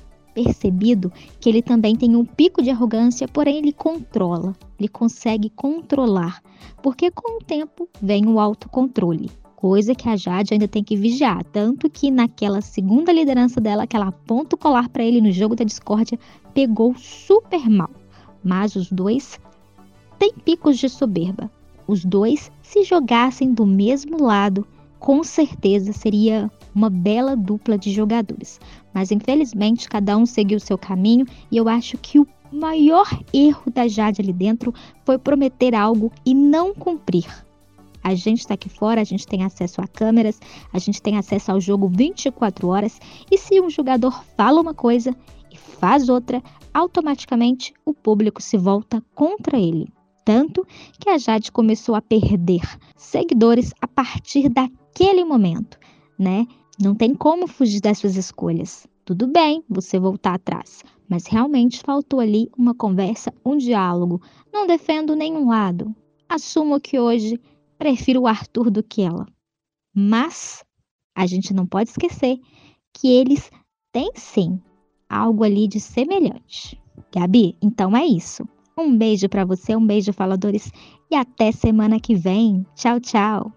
percebido 0.43 1.13
que 1.39 1.49
ele 1.49 1.61
também 1.61 1.95
tem 1.95 2.17
um 2.17 2.25
pico 2.25 2.63
de 2.63 2.71
arrogância, 2.71 3.29
porém 3.29 3.59
ele 3.59 3.73
controla, 3.73 4.55
ele 4.79 4.89
consegue 4.89 5.51
controlar, 5.51 6.43
porque 6.83 7.11
com 7.11 7.39
o 7.39 7.45
tempo 7.45 7.89
vem 8.01 8.27
o 8.27 8.41
autocontrole, 8.41 9.31
coisa 9.55 9.95
que 9.95 10.09
a 10.09 10.17
Jade 10.17 10.55
ainda 10.55 10.67
tem 10.67 10.83
que 10.83 10.97
vigiar, 10.97 11.45
tanto 11.45 11.91
que 11.91 12.11
naquela 12.11 12.63
segunda 12.63 13.13
liderança 13.13 13.61
dela, 13.61 13.83
aquela 13.83 14.11
ponto 14.11 14.57
colar 14.57 14.89
para 14.89 15.05
ele 15.05 15.21
no 15.21 15.31
jogo 15.31 15.55
da 15.55 15.65
discórdia, 15.65 16.19
pegou 16.55 16.95
super 16.97 17.69
mal. 17.69 17.91
Mas 18.43 18.75
os 18.75 18.91
dois 18.91 19.39
têm 20.19 20.33
picos 20.33 20.79
de 20.79 20.89
soberba. 20.89 21.51
Os 21.87 22.05
dois 22.05 22.51
se 22.63 22.85
jogassem 22.85 23.53
do 23.53 23.67
mesmo 23.67 24.23
lado, 24.23 24.67
com 24.99 25.23
certeza 25.25 25.93
seria 25.93 26.51
uma 26.75 26.89
bela 26.89 27.37
dupla 27.37 27.77
de 27.77 27.91
jogadores. 27.91 28.61
Mas 28.93 29.11
infelizmente 29.11 29.89
cada 29.89 30.17
um 30.17 30.27
seguiu 30.27 30.59
seu 30.61 30.77
caminho 30.77 31.27
e 31.51 31.57
eu 31.57 31.69
acho 31.69 31.97
que 31.99 32.19
o 32.19 32.27
maior 32.53 33.09
erro 33.33 33.71
da 33.71 33.87
Jade 33.87 34.21
ali 34.21 34.33
dentro 34.33 34.75
foi 35.05 35.19
prometer 35.19 35.75
algo 35.75 36.13
e 36.25 36.35
não 36.35 36.75
cumprir. 36.75 37.27
A 38.03 38.15
gente 38.15 38.41
está 38.41 38.55
aqui 38.55 38.69
fora, 38.69 39.01
a 39.01 39.05
gente 39.05 39.27
tem 39.27 39.45
acesso 39.45 39.81
a 39.81 39.87
câmeras, 39.87 40.41
a 40.73 40.79
gente 40.79 41.03
tem 41.03 41.19
acesso 41.19 41.53
ao 41.53 41.61
jogo 41.61 41.89
24 41.89 42.67
horas 42.69 42.99
e 43.31 43.37
se 43.37 43.61
um 43.61 43.69
jogador 43.69 44.25
fala 44.37 44.61
uma 44.61 44.75
coisa 44.75 45.15
e 45.53 45.57
faz 45.57 46.09
outra, 46.09 46.43
automaticamente 46.73 47.75
o 47.85 47.93
público 47.93 48.41
se 48.41 48.57
volta 48.57 49.03
contra 49.15 49.59
ele. 49.59 49.93
Tanto 50.25 50.67
que 50.99 51.11
a 51.11 51.19
Jade 51.19 51.51
começou 51.51 51.95
a 51.95 52.03
perder 52.03 52.63
seguidores 52.97 53.73
a 53.81 53.89
partir 53.89 54.49
daquele 54.49 55.25
momento, 55.25 55.79
né? 56.19 56.47
Não 56.81 56.95
tem 56.95 57.15
como 57.15 57.47
fugir 57.47 57.81
das 57.81 57.99
suas 57.99 58.17
escolhas. 58.17 58.87
Tudo 59.05 59.27
bem 59.27 59.63
você 59.69 59.99
voltar 59.99 60.35
atrás, 60.35 60.83
mas 61.07 61.27
realmente 61.27 61.81
faltou 61.81 62.21
ali 62.21 62.51
uma 62.57 62.75
conversa, 62.75 63.35
um 63.45 63.59
diálogo. 63.59 64.23
Não 64.51 64.67
defendo 64.67 65.15
nenhum 65.15 65.49
lado. 65.49 65.95
Assumo 66.27 66.81
que 66.81 66.99
hoje 66.99 67.39
prefiro 67.77 68.23
o 68.23 68.27
Arthur 68.27 68.71
do 68.71 68.83
que 68.83 69.03
ela. 69.03 69.27
Mas 69.95 70.65
a 71.15 71.27
gente 71.27 71.53
não 71.53 71.67
pode 71.67 71.91
esquecer 71.91 72.39
que 72.95 73.09
eles 73.09 73.51
têm 73.93 74.13
sim 74.15 74.59
algo 75.07 75.45
ali 75.45 75.69
de 75.69 75.81
semelhante. 75.81 76.81
Gabi, 77.15 77.57
então 77.61 77.95
é 77.95 78.07
isso. 78.07 78.49
Um 78.79 78.97
beijo 78.97 79.29
para 79.29 79.45
você, 79.45 79.77
um 79.77 79.87
beijo 79.87 80.15
faladores 80.15 80.73
e 81.11 81.15
até 81.15 81.53
semana 81.53 82.01
que 82.01 82.15
vem. 82.15 82.65
Tchau, 82.75 82.99
tchau. 83.01 83.53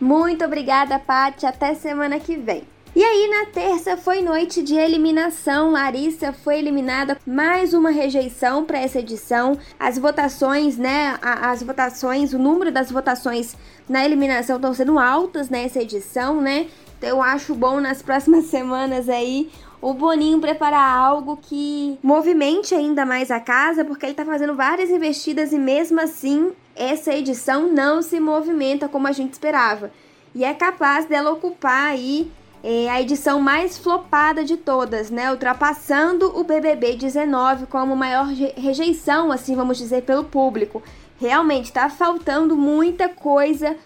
Muito 0.00 0.44
obrigada, 0.44 0.98
Paty. 0.98 1.46
Até 1.46 1.74
semana 1.74 2.20
que 2.20 2.36
vem. 2.36 2.64
E 2.94 3.04
aí, 3.04 3.28
na 3.28 3.52
terça 3.52 3.96
foi 3.96 4.22
noite 4.22 4.62
de 4.62 4.74
eliminação. 4.74 5.70
Larissa 5.70 6.32
foi 6.32 6.58
eliminada. 6.58 7.18
Mais 7.26 7.74
uma 7.74 7.90
rejeição 7.90 8.64
para 8.64 8.78
essa 8.78 9.00
edição. 9.00 9.58
As 9.78 9.98
votações, 9.98 10.78
né? 10.78 11.18
As 11.20 11.62
votações, 11.62 12.32
o 12.32 12.38
número 12.38 12.72
das 12.72 12.90
votações 12.90 13.54
na 13.86 14.02
eliminação 14.02 14.56
estão 14.56 14.72
sendo 14.72 14.98
altas 14.98 15.50
nessa 15.50 15.82
edição, 15.82 16.40
né? 16.40 16.68
Então 16.96 17.10
eu 17.10 17.22
acho 17.22 17.54
bom 17.54 17.80
nas 17.80 18.00
próximas 18.00 18.46
semanas 18.50 19.08
aí 19.08 19.50
o 19.86 19.94
Boninho 19.94 20.40
preparar 20.40 20.98
algo 20.98 21.36
que 21.40 21.96
movimente 22.02 22.74
ainda 22.74 23.06
mais 23.06 23.30
a 23.30 23.38
casa, 23.38 23.84
porque 23.84 24.04
ele 24.04 24.16
tá 24.16 24.24
fazendo 24.24 24.52
várias 24.52 24.90
investidas 24.90 25.52
e 25.52 25.58
mesmo 25.60 26.00
assim 26.00 26.50
essa 26.74 27.14
edição 27.14 27.72
não 27.72 28.02
se 28.02 28.18
movimenta 28.18 28.88
como 28.88 29.06
a 29.06 29.12
gente 29.12 29.34
esperava. 29.34 29.92
E 30.34 30.44
é 30.44 30.52
capaz 30.52 31.06
dela 31.06 31.30
ocupar 31.30 31.92
aí 31.92 32.28
é, 32.64 32.90
a 32.90 33.00
edição 33.00 33.40
mais 33.40 33.78
flopada 33.78 34.44
de 34.44 34.56
todas, 34.56 35.08
né? 35.08 35.30
Ultrapassando 35.30 36.36
o 36.36 36.42
BBB 36.42 36.96
19 36.96 37.66
como 37.66 37.94
maior 37.94 38.26
rejeição, 38.56 39.30
assim 39.30 39.54
vamos 39.54 39.78
dizer, 39.78 40.02
pelo 40.02 40.24
público. 40.24 40.82
Realmente 41.16 41.72
tá 41.72 41.88
faltando 41.88 42.56
muita 42.56 43.08
coisa 43.08 43.76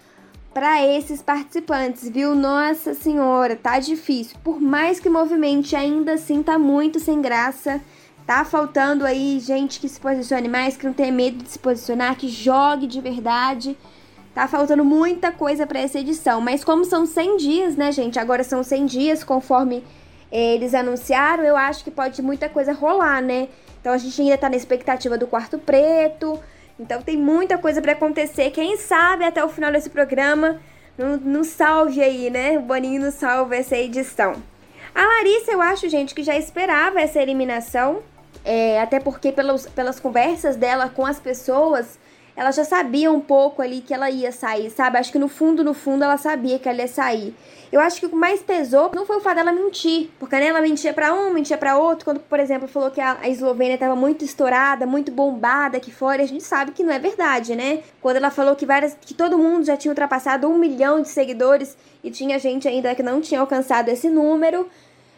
para 0.52 0.84
esses 0.84 1.22
participantes, 1.22 2.08
viu? 2.08 2.34
Nossa 2.34 2.94
senhora, 2.94 3.56
tá 3.56 3.78
difícil. 3.78 4.36
Por 4.42 4.60
mais 4.60 4.98
que 4.98 5.08
movimente, 5.08 5.76
ainda 5.76 6.14
assim 6.14 6.42
tá 6.42 6.58
muito 6.58 6.98
sem 6.98 7.20
graça. 7.20 7.80
Tá 8.26 8.44
faltando 8.44 9.04
aí 9.04 9.40
gente 9.40 9.80
que 9.80 9.88
se 9.88 10.00
posicione 10.00 10.48
mais, 10.48 10.76
que 10.76 10.86
não 10.86 10.92
tenha 10.92 11.12
medo 11.12 11.42
de 11.42 11.50
se 11.50 11.58
posicionar, 11.58 12.16
que 12.16 12.28
jogue 12.28 12.86
de 12.86 13.00
verdade. 13.00 13.76
Tá 14.34 14.46
faltando 14.46 14.84
muita 14.84 15.32
coisa 15.32 15.66
para 15.66 15.80
essa 15.80 15.98
edição, 15.98 16.40
mas 16.40 16.62
como 16.62 16.84
são 16.84 17.04
100 17.04 17.36
dias, 17.36 17.76
né, 17.76 17.90
gente? 17.90 18.18
Agora 18.18 18.44
são 18.44 18.62
100 18.62 18.86
dias, 18.86 19.24
conforme 19.24 19.82
eh, 20.30 20.54
eles 20.54 20.74
anunciaram, 20.74 21.42
eu 21.42 21.56
acho 21.56 21.82
que 21.82 21.90
pode 21.90 22.22
muita 22.22 22.48
coisa 22.48 22.72
rolar, 22.72 23.20
né? 23.20 23.48
Então 23.80 23.92
a 23.92 23.98
gente 23.98 24.20
ainda 24.20 24.38
tá 24.38 24.48
na 24.48 24.56
expectativa 24.56 25.18
do 25.18 25.26
quarto 25.26 25.58
preto. 25.58 26.38
Então 26.80 27.02
tem 27.02 27.16
muita 27.16 27.58
coisa 27.58 27.82
para 27.82 27.92
acontecer. 27.92 28.50
Quem 28.50 28.78
sabe 28.78 29.24
até 29.24 29.44
o 29.44 29.48
final 29.50 29.70
desse 29.70 29.90
programa 29.90 30.58
não, 30.96 31.44
salve 31.44 32.02
aí, 32.02 32.30
né? 32.30 32.58
O 32.58 32.62
Boninho 32.62 33.02
não 33.02 33.10
salve 33.10 33.54
essa 33.54 33.76
edição. 33.76 34.42
A 34.94 35.02
Larissa, 35.02 35.52
eu 35.52 35.60
acho, 35.60 35.88
gente, 35.90 36.14
que 36.14 36.22
já 36.22 36.36
esperava 36.36 36.98
essa 36.98 37.20
eliminação. 37.20 38.02
É, 38.42 38.80
até 38.80 38.98
porque 38.98 39.30
pelos, 39.30 39.66
pelas 39.66 40.00
conversas 40.00 40.56
dela 40.56 40.88
com 40.88 41.04
as 41.04 41.20
pessoas, 41.20 41.98
ela 42.40 42.52
já 42.52 42.64
sabia 42.64 43.12
um 43.12 43.20
pouco 43.20 43.60
ali 43.60 43.82
que 43.82 43.92
ela 43.92 44.08
ia 44.08 44.32
sair, 44.32 44.70
sabe? 44.70 44.96
Acho 44.96 45.12
que 45.12 45.18
no 45.18 45.28
fundo, 45.28 45.62
no 45.62 45.74
fundo, 45.74 46.04
ela 46.04 46.16
sabia 46.16 46.58
que 46.58 46.66
ela 46.66 46.78
ia 46.78 46.88
sair. 46.88 47.34
Eu 47.70 47.78
acho 47.82 48.00
que 48.00 48.06
o 48.06 48.08
que 48.08 48.16
mais 48.16 48.40
pesou 48.40 48.90
não 48.94 49.04
foi 49.04 49.18
o 49.18 49.20
fato 49.20 49.36
dela 49.36 49.52
mentir, 49.52 50.08
porque 50.18 50.36
né, 50.36 50.46
ela 50.46 50.62
mentia 50.62 50.94
para 50.94 51.12
um, 51.12 51.34
mentia 51.34 51.58
para 51.58 51.76
outro, 51.76 52.06
quando, 52.06 52.18
por 52.20 52.40
exemplo, 52.40 52.66
falou 52.66 52.90
que 52.90 52.98
a, 52.98 53.28
Eslovênia 53.28 53.74
estava 53.74 53.94
muito 53.94 54.24
estourada, 54.24 54.86
muito 54.86 55.12
bombada 55.12 55.76
aqui 55.76 55.92
fora, 55.92 56.22
e 56.22 56.24
a 56.24 56.28
gente 56.28 56.42
sabe 56.42 56.72
que 56.72 56.82
não 56.82 56.90
é 56.90 56.98
verdade, 56.98 57.54
né? 57.54 57.82
Quando 58.00 58.16
ela 58.16 58.30
falou 58.30 58.56
que 58.56 58.64
várias, 58.64 58.96
que 58.98 59.12
todo 59.12 59.36
mundo 59.36 59.66
já 59.66 59.76
tinha 59.76 59.92
ultrapassado 59.92 60.48
um 60.48 60.56
milhão 60.56 61.02
de 61.02 61.10
seguidores 61.10 61.76
e 62.02 62.10
tinha 62.10 62.38
gente 62.38 62.66
ainda 62.66 62.94
que 62.94 63.02
não 63.02 63.20
tinha 63.20 63.38
alcançado 63.38 63.90
esse 63.90 64.08
número, 64.08 64.66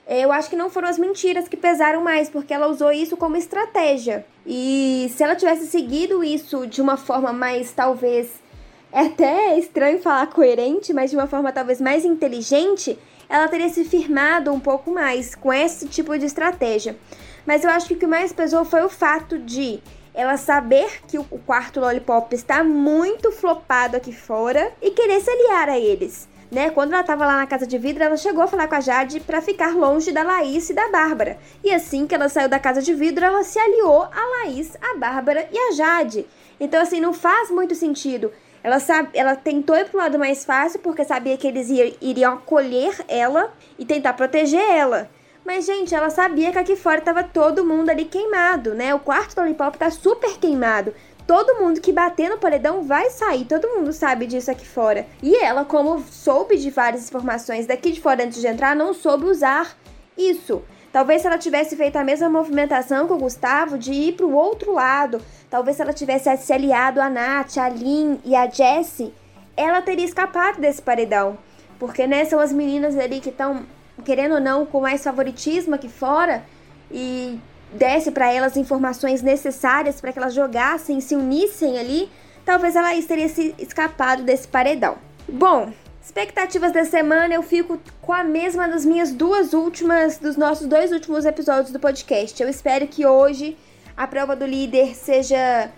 eu 0.07 0.33
acho 0.33 0.51
que 0.51 0.57
não 0.57 0.69
foram 0.69 0.89
as 0.89 0.99
mentiras 0.99 1.49
que 1.49 1.57
pesaram 1.57 2.03
mais, 2.03 2.29
porque 2.29 2.53
ela 2.53 2.67
usou 2.67 2.91
isso 2.91 3.17
como 3.17 3.37
estratégia. 3.37 4.27
E 4.45 5.11
se 5.15 5.23
ela 5.23 5.37
tivesse 5.37 5.67
seguido 5.67 6.25
isso 6.25 6.67
de 6.67 6.83
uma 6.83 6.97
forma 6.97 7.33
mais, 7.33 7.73
talvez, 7.73 8.29
é 8.93 9.01
até 9.01 9.59
estranho 9.59 10.01
falar 10.01 10.27
coerente, 10.27 10.93
mas 10.93 11.11
de 11.11 11.17
uma 11.17 11.27
forma 11.27 11.53
talvez 11.53 11.81
mais 11.81 12.05
inteligente, 12.05 12.99
ela 13.29 13.49
teria 13.49 13.69
se 13.69 13.85
firmado 13.85 14.53
um 14.53 14.61
pouco 14.61 14.91
mais 14.91 15.35
com 15.35 15.53
esse 15.53 15.87
tipo 15.87 16.19
de 16.19 16.27
estratégia. 16.27 16.97
Mas 17.47 17.65
eu 17.65 17.71
acho 17.71 17.87
que 17.87 17.95
o 17.95 17.99
que 17.99 18.07
mais 18.07 18.33
pesou 18.33 18.65
foi 18.65 18.83
o 18.83 18.89
fato 18.89 19.39
de 19.39 19.81
ela 20.15 20.37
saber 20.37 21.01
que 21.07 21.19
o 21.19 21.25
quarto 21.25 21.81
Lollipop 21.81 22.35
está 22.35 22.63
muito 22.63 23.33
flopado 23.33 23.97
aqui 23.97 24.13
fora 24.13 24.73
e 24.83 24.91
querer 24.91 25.21
se 25.21 25.31
aliar 25.31 25.69
a 25.71 25.79
eles 25.79 26.29
né? 26.53 26.69
Quando 26.69 26.93
ela 26.93 27.03
tava 27.03 27.25
lá 27.25 27.39
na 27.39 27.47
casa 27.47 27.67
de 27.67 27.79
vidro, 27.79 28.05
ela 28.05 28.17
chegou 28.17 28.45
a 28.45 28.47
falar 28.47 28.69
com 28.69 28.75
a 28.75 28.81
Jade 28.81 29.21
para 29.21 29.41
ficar 29.41 29.75
longe 29.75 30.13
da 30.13 30.23
Laís 30.23 30.69
e 30.69 30.75
da 30.75 30.91
Bárbara. 30.91 31.39
E 31.65 31.73
assim 31.73 32.07
que 32.07 32.15
ela 32.15 32.29
saiu 32.29 32.49
da 32.49 32.59
casa 32.59 32.83
de 32.83 32.93
vidro, 32.93 33.25
ela 33.25 33.43
se 33.43 33.59
aliou 33.59 34.03
a 34.03 34.45
Laís, 34.45 34.77
a 34.83 34.99
Bárbara 34.99 35.49
e 35.51 35.59
a 35.59 35.73
Jade. 35.73 36.27
Então, 36.61 36.83
assim, 36.83 37.01
não 37.01 37.15
faz 37.15 37.51
muito 37.51 37.75
sentido. 37.75 38.31
Ela, 38.63 38.79
sabe, 38.79 39.09
ela 39.15 39.35
tentou 39.35 39.75
ir 39.75 39.87
pro 39.87 39.99
lado 39.99 40.19
mais 40.19 40.45
fácil 40.45 40.79
porque 40.81 41.05
sabia 41.05 41.39
que 41.39 41.49
eles 41.49 41.69
iriam 42.01 42.35
acolher 42.35 42.95
ela 43.09 43.51
e 43.79 43.87
tentar 43.87 44.13
proteger 44.13 44.61
ela. 44.61 45.11
Mas, 45.45 45.65
gente, 45.65 45.93
ela 45.93 46.11
sabia 46.11 46.53
que 46.53 46.59
aqui 46.59 46.77
fora 46.77 47.01
tava 47.01 47.25
todo 47.25 47.65
mundo 47.65 47.91
ali 47.91 48.05
queimado, 48.05 48.75
né? 48.75 48.95
O 48.95 49.01
quarto 49.01 49.35
do 49.35 49.41
Lollipop 49.41 49.77
tá 49.77 49.91
super 49.91 50.39
queimado 50.39 50.95
todo 51.27 51.61
mundo 51.61 51.81
que 51.81 51.93
bater 51.93 52.29
no 52.29 52.39
paredão 52.39 52.83
vai 52.83 53.11
sair, 53.11 53.45
todo 53.45 53.69
mundo 53.69 53.93
sabe 53.93 54.27
disso 54.27 54.51
aqui 54.51 54.67
fora. 54.67 55.07
E 55.23 55.37
ela, 55.37 55.65
como 55.65 56.03
soube 56.11 56.57
de 56.57 56.71
várias 56.71 57.09
informações 57.09 57.67
daqui 57.67 57.93
de 57.93 58.01
fora 58.01 58.25
antes 58.25 58.41
de 58.41 58.47
entrar, 58.47 58.77
não 58.77 58.93
soube 58.93 59.27
usar 59.27 59.77
isso. 60.17 60.63
Talvez 60.93 61.23
se 61.23 61.27
ela 61.27 61.39
tivesse 61.39 61.75
feito 61.75 61.97
a 61.97 62.05
mesma 62.05 62.29
movimentação 62.29 63.07
que 63.07 63.13
o 63.15 63.19
Gustavo 63.19 63.79
de 63.79 63.93
ir 63.93 64.13
para 64.13 64.27
o 64.27 64.35
outro 64.35 64.75
lado, 64.75 65.23
talvez 65.49 65.77
se 65.77 65.83
ela 65.83 65.93
tivesse 65.93 66.37
se 66.37 66.53
aliado 66.53 67.01
a 67.01 67.09
Nath, 67.09 67.57
a 67.57 67.69
Lin 67.69 68.21
e 68.25 68.37
a 68.37 68.47
Jessie, 68.49 69.15
ela 69.57 69.81
teria 69.81 70.05
escapado 70.05 70.61
desse 70.61 70.83
paredão. 70.83 71.39
Porque, 71.79 72.07
né, 72.07 72.25
são 72.27 72.39
as 72.39 72.53
meninas 72.53 72.97
ali 72.99 73.21
que 73.21 73.31
estão, 73.31 73.65
querendo 74.05 74.35
ou 74.35 74.41
não, 74.41 74.67
com 74.67 74.81
mais 74.81 75.03
favoritismo 75.03 75.75
aqui 75.75 75.89
fora 75.89 76.45
e 76.91 77.41
desse 77.73 78.11
para 78.11 78.33
elas 78.33 78.57
informações 78.57 79.23
necessárias 79.23 80.01
para 80.01 80.13
que 80.13 80.19
elas 80.19 80.35
jogassem, 80.35 81.01
se 81.01 81.15
unissem 81.15 81.79
ali, 81.79 82.11
talvez 82.45 82.77
ela 82.77 82.91
teria 83.03 83.29
se 83.29 83.55
escapado 83.59 84.23
desse 84.23 84.47
paredão. 84.47 84.97
Bom, 85.29 85.73
expectativas 86.03 86.73
da 86.73 86.85
semana 86.85 87.35
eu 87.35 87.43
fico 87.43 87.79
com 88.01 88.13
a 88.13 88.25
mesma 88.25 88.69
das 88.69 88.85
minhas 88.85 89.13
duas 89.13 89.53
últimas, 89.53 90.19
dos 90.19 90.37
nossos 90.37 90.67
dois 90.67 90.93
últimos 90.93 91.25
episódios 91.25 91.73
do 91.73 91.81
podcast. 91.81 92.43
Eu 92.43 92.49
espero 92.49 92.87
que 92.87 93.07
hoje 93.07 93.57
a 93.97 94.07
prova 94.07 94.35
do 94.35 94.47
líder 94.47 94.95
seja 94.95 95.71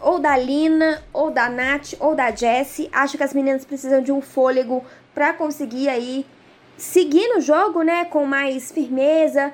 ou 0.00 0.18
da 0.18 0.36
Lina, 0.36 1.02
ou 1.12 1.30
da 1.30 1.48
Nath, 1.48 1.94
ou 1.98 2.14
da 2.14 2.30
Jessie. 2.30 2.88
Acho 2.92 3.16
que 3.16 3.24
as 3.24 3.34
meninas 3.34 3.64
precisam 3.64 4.00
de 4.00 4.12
um 4.12 4.20
fôlego 4.20 4.84
para 5.14 5.32
conseguir 5.32 5.88
aí 5.88 6.24
seguir 6.76 7.26
no 7.34 7.40
jogo, 7.40 7.82
né, 7.82 8.04
com 8.04 8.24
mais 8.24 8.70
firmeza, 8.70 9.52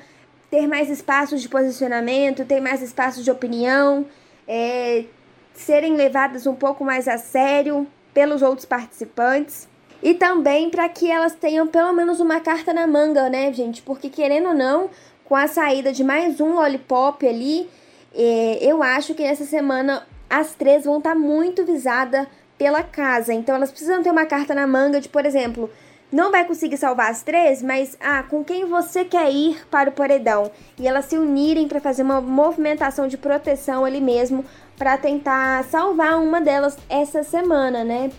ter 0.50 0.66
mais 0.66 0.90
espaços 0.90 1.42
de 1.42 1.48
posicionamento, 1.48 2.44
ter 2.44 2.61
mais 2.61 2.83
espaços 2.83 3.24
de 3.24 3.30
opinião, 3.30 4.07
é, 4.46 5.04
serem 5.52 5.94
levadas 5.94 6.46
um 6.46 6.54
pouco 6.54 6.85
mais 6.85 7.09
a 7.09 7.18
sério 7.18 7.87
pelos 8.12 8.42
outros 8.42 8.66
participantes. 8.66 9.68
E 10.02 10.14
também 10.14 10.68
para 10.68 10.88
que 10.88 11.11
elas 11.11 11.35
tenham 11.35 11.66
pelo 11.66 11.92
menos 11.92 12.20
uma 12.20 12.38
carta 12.38 12.74
na 12.74 12.87
manga, 12.87 13.28
né, 13.28 13.52
gente? 13.52 13.80
Porque 13.80 14.11
querendo 14.11 14.48
ou 14.48 14.54
não, 14.54 14.90
com 15.24 15.35
a 15.35 15.46
saída 15.46 15.92
de 15.92 16.04
mais 16.04 16.40
um 16.40 16.54
lollipop 16.54 17.26
ali, 17.26 17.68
é, 18.14 18.59
eu 18.61 18.83
acho 18.83 19.14
que 19.14 19.22
nessa 19.22 19.44
semana 19.44 20.07
as 20.28 20.54
três 20.54 20.85
vão 20.85 20.98
estar 20.98 21.14
tá 21.14 21.18
muito 21.18 21.64
visadas 21.64 22.26
pela 22.59 22.83
casa. 22.83 23.33
Então 23.33 23.54
elas 23.54 23.70
precisam 23.70 24.02
ter 24.02 24.11
uma 24.11 24.26
carta 24.26 24.54
na 24.54 24.66
manga 24.66 25.00
de, 25.00 25.09
por 25.09 25.24
exemplo, 25.24 25.70
não 26.12 26.30
vai 26.30 26.44
conseguir 26.44 26.76
salvar 26.76 27.10
as 27.10 27.22
três, 27.22 27.62
mas 27.62 27.96
ah, 28.00 28.22
com 28.22 28.44
quem 28.44 28.66
você 28.66 29.04
quer 29.04 29.32
ir 29.32 29.66
para 29.70 29.90
o 29.90 29.92
paredão 29.92 30.50
e 30.78 30.86
elas 30.86 31.06
se 31.06 31.18
unirem 31.18 31.66
para 31.66 31.80
fazer 31.80 32.02
uma 32.02 32.20
movimentação 32.20 33.08
de 33.08 33.16
proteção 33.16 33.84
ali 33.84 34.00
mesmo 34.00 34.44
para 34.76 34.96
tentar 34.96 35.64
salvar 35.64 36.20
uma 36.20 36.40
delas 36.40 36.76
essa 36.88 37.22
semana, 37.22 37.82
né? 37.84 38.10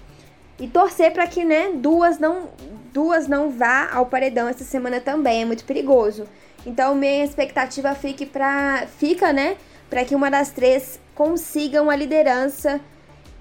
E 0.60 0.67
torcer 0.67 1.12
para 1.12 1.28
que, 1.28 1.43
né, 1.43 1.71
duas 1.74 2.17
não 2.17 2.50
duas 2.93 3.28
não 3.28 3.50
vá 3.50 3.89
ao 3.91 4.06
paredão 4.06 4.48
essa 4.48 4.63
semana 4.63 5.02
também, 5.02 5.41
é 5.41 5.45
muito 5.45 5.65
perigoso. 5.65 6.26
Então 6.65 6.95
minha 6.95 7.26
expectativa 7.26 7.93
fique 7.93 8.26
para 8.26 8.88
fica, 8.98 9.34
né, 9.34 9.58
para 9.89 10.06
que 10.06 10.15
uma 10.15 10.32
das 10.32 10.52
três 10.52 11.00
consiga 11.13 11.82
uma 11.82 11.95
liderança 11.95 12.80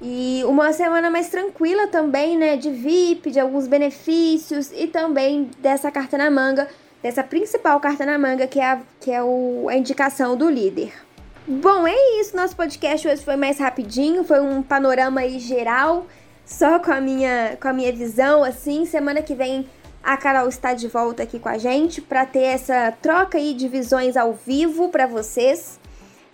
e 0.07 0.45
uma 0.45 0.71
semana 0.75 1.09
mais 1.09 1.31
tranquila 1.31 1.87
também, 1.87 2.37
né? 2.37 2.59
De 2.59 2.71
VIP, 2.71 3.31
de 3.31 3.41
alguns 3.41 3.67
benefícios 3.67 4.71
e 4.71 4.87
também 4.87 5.51
dessa 5.61 5.91
carta 5.91 6.19
na 6.19 6.31
manga, 6.31 6.69
dessa 7.03 7.23
principal 7.23 7.81
carta 7.81 8.05
na 8.05 8.19
manga, 8.19 8.47
que 8.47 8.61
é 8.61 8.67
a, 8.67 8.83
que 9.01 9.11
é 9.11 9.23
o, 9.23 9.67
a 9.67 9.75
indicação 9.75 10.37
do 10.37 10.47
líder. 10.51 10.93
Bom, 11.47 11.87
é 11.87 12.21
isso. 12.21 12.37
Nosso 12.37 12.55
podcast 12.55 13.09
hoje 13.09 13.25
foi 13.25 13.37
mais 13.37 13.59
rapidinho, 13.59 14.25
foi 14.25 14.41
um 14.41 14.63
panorama 14.63 15.23
aí 15.23 15.39
geral, 15.39 16.07
só 16.45 16.79
com 16.79 16.93
a 16.93 17.01
minha, 17.01 17.57
com 17.59 17.69
a 17.69 17.73
minha 17.73 17.91
visão, 17.91 18.45
assim. 18.45 18.85
Semana 18.85 19.23
que 19.23 19.35
vem 19.35 19.67
a 20.03 20.19
Carol 20.19 20.51
está 20.51 20.75
de 20.75 20.87
volta 20.87 21.23
aqui 21.23 21.39
com 21.39 21.49
a 21.49 21.57
gente 21.57 22.03
para 22.03 22.27
ter 22.27 22.43
essa 22.43 22.93
troca 23.01 23.39
aí 23.39 23.55
de 23.55 23.69
visões 23.69 24.19
ao 24.19 24.35
vivo 24.35 24.91
para 24.91 25.07
vocês. 25.07 25.81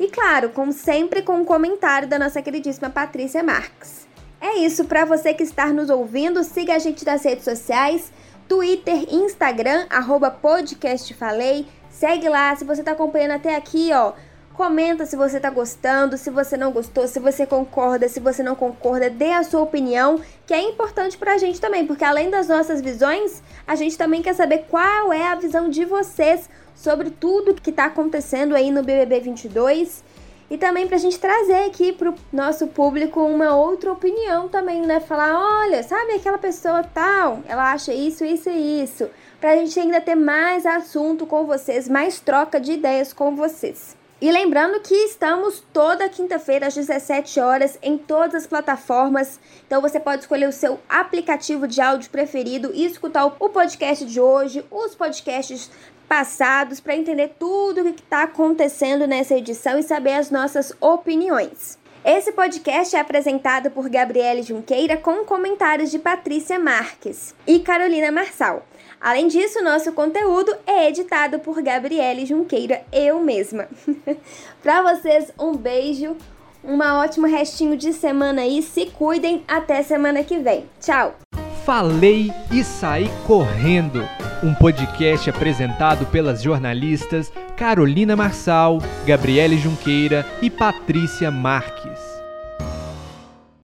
E 0.01 0.09
claro, 0.09 0.49
como 0.49 0.73
sempre, 0.73 1.21
com 1.21 1.35
um 1.35 1.45
comentário 1.45 2.09
da 2.09 2.19
nossa 2.19 2.41
queridíssima 2.41 2.89
Patrícia 2.89 3.43
Marques. 3.43 4.09
É 4.41 4.57
isso, 4.57 4.87
para 4.87 5.05
você 5.05 5.35
que 5.35 5.43
está 5.43 5.67
nos 5.67 5.91
ouvindo, 5.91 6.43
siga 6.43 6.75
a 6.75 6.79
gente 6.79 7.05
nas 7.05 7.23
redes 7.23 7.45
sociais, 7.45 8.11
Twitter, 8.49 9.13
Instagram, 9.13 9.85
arroba 9.91 10.31
podcastfalei. 10.31 11.67
Segue 11.91 12.31
lá, 12.31 12.57
se 12.57 12.65
você 12.65 12.81
está 12.81 12.93
acompanhando 12.93 13.33
até 13.33 13.55
aqui, 13.55 13.91
ó, 13.93 14.15
comenta 14.55 15.05
se 15.05 15.17
você 15.17 15.37
está 15.37 15.51
gostando, 15.51 16.17
se 16.17 16.31
você 16.31 16.57
não 16.57 16.73
gostou, 16.73 17.07
se 17.07 17.21
você 17.21 17.45
concorda, 17.45 18.09
se 18.09 18.21
você 18.21 18.43
não 18.43 18.55
concorda, 18.55 19.11
dê 19.11 19.33
a 19.33 19.43
sua 19.43 19.61
opinião, 19.61 20.19
que 20.47 20.55
é 20.55 20.63
importante 20.63 21.19
para 21.19 21.35
a 21.35 21.39
gente 21.39 21.61
também, 21.61 21.87
porque 21.87 22.05
além 22.05 22.31
das 22.31 22.49
nossas 22.49 22.81
visões, 22.81 23.43
a 23.67 23.75
gente 23.75 23.99
também 23.99 24.23
quer 24.23 24.35
saber 24.35 24.65
qual 24.71 25.13
é 25.13 25.27
a 25.27 25.35
visão 25.35 25.69
de 25.69 25.85
vocês 25.85 26.49
sobre 26.75 27.11
tudo 27.11 27.55
que 27.55 27.71
está 27.71 27.87
acontecendo 27.87 28.55
aí 28.55 28.71
no 28.71 28.83
BBB 28.83 29.21
22 29.21 30.03
e 30.51 30.59
também 30.59 30.87
para 30.87 30.97
a 30.97 31.01
gente 31.01 31.19
trazer 31.19 31.67
aqui 31.67 31.93
para 31.93 32.11
o 32.11 32.15
nosso 32.33 32.67
público 32.67 33.23
uma 33.23 33.55
outra 33.55 33.93
opinião 33.93 34.49
também, 34.49 34.83
né? 34.83 34.99
Falar, 34.99 35.39
olha, 35.63 35.83
sabe 35.85 36.15
aquela 36.15 36.39
pessoa 36.39 36.83
tal, 36.83 37.39
ela 37.47 37.73
acha 37.73 37.95
isso, 37.95 38.25
isso 38.25 38.51
e 38.51 38.83
isso. 38.83 39.09
Para 39.41 39.53
a 39.53 39.57
gente 39.57 39.79
ainda 39.79 40.01
ter 40.01 40.17
mais 40.17 40.67
assunto 40.67 41.25
com 41.25 41.47
vocês, 41.47 41.89
mais 41.89 42.19
troca 42.19 42.61
de 42.61 42.73
ideias 42.73 43.13
com 43.13 43.37
vocês. 43.37 43.97
E 44.21 44.31
lembrando 44.31 44.81
que 44.81 44.95
estamos 44.95 45.63
toda 45.73 46.07
quinta-feira 46.09 46.67
às 46.67 46.75
17 46.75 47.41
horas 47.41 47.79
em 47.81 47.97
todas 47.97 48.35
as 48.35 48.47
plataformas. 48.47 49.41
Então 49.67 49.81
você 49.81 49.99
pode 49.99 50.23
escolher 50.23 50.47
o 50.47 50.53
seu 50.53 50.79
aplicativo 50.87 51.67
de 51.67 51.81
áudio 51.81 52.11
preferido 52.11 52.71
e 52.75 52.85
escutar 52.85 53.25
o 53.25 53.49
podcast 53.49 54.05
de 54.05 54.21
hoje, 54.21 54.63
os 54.71 54.95
podcasts 54.95 55.71
passados 56.11 56.81
para 56.81 56.97
entender 56.97 57.37
tudo 57.39 57.83
o 57.83 57.85
que 57.95 58.03
está 58.03 58.25
acontecendo 58.25 59.07
nessa 59.07 59.37
edição 59.37 59.79
e 59.79 59.83
saber 59.85 60.15
as 60.15 60.29
nossas 60.29 60.73
opiniões. 60.81 61.79
Esse 62.05 62.33
podcast 62.33 62.97
é 62.97 62.99
apresentado 62.99 63.71
por 63.71 63.89
Gabriele 63.89 64.43
Junqueira 64.43 64.97
com 64.97 65.25
comentários 65.25 65.89
de 65.89 66.01
Patrícia 66.01 66.59
Marques 66.59 67.33
e 67.47 67.61
Carolina 67.61 68.11
Marçal. 68.11 68.67
Além 69.01 69.29
disso, 69.29 69.63
nosso 69.63 69.93
conteúdo 69.93 70.53
é 70.67 70.89
editado 70.89 71.39
por 71.39 71.63
Gabriele 71.63 72.27
Junqueira, 72.27 72.83
eu 72.93 73.21
mesma. 73.21 73.69
para 74.61 74.83
vocês, 74.83 75.31
um 75.39 75.55
beijo, 75.55 76.17
um 76.65 76.77
ótimo 76.81 77.29
restinho 77.29 77.77
de 77.77 77.93
semana 77.93 78.43
aí, 78.43 78.63
se 78.63 78.87
cuidem, 78.87 79.45
até 79.47 79.81
semana 79.85 80.25
que 80.25 80.39
vem. 80.39 80.69
Tchau! 80.81 81.15
Falei 81.71 82.33
e 82.51 82.65
saí 82.65 83.09
correndo 83.29 84.03
um 84.43 84.53
podcast 84.53 85.31
apresentado 85.31 86.05
pelas 86.07 86.43
jornalistas 86.43 87.33
Carolina 87.57 88.17
Marçal, 88.17 88.81
Gabriele 89.07 89.57
Junqueira 89.57 90.27
e 90.43 90.51
Patrícia 90.51 91.31
Marques. 91.31 92.00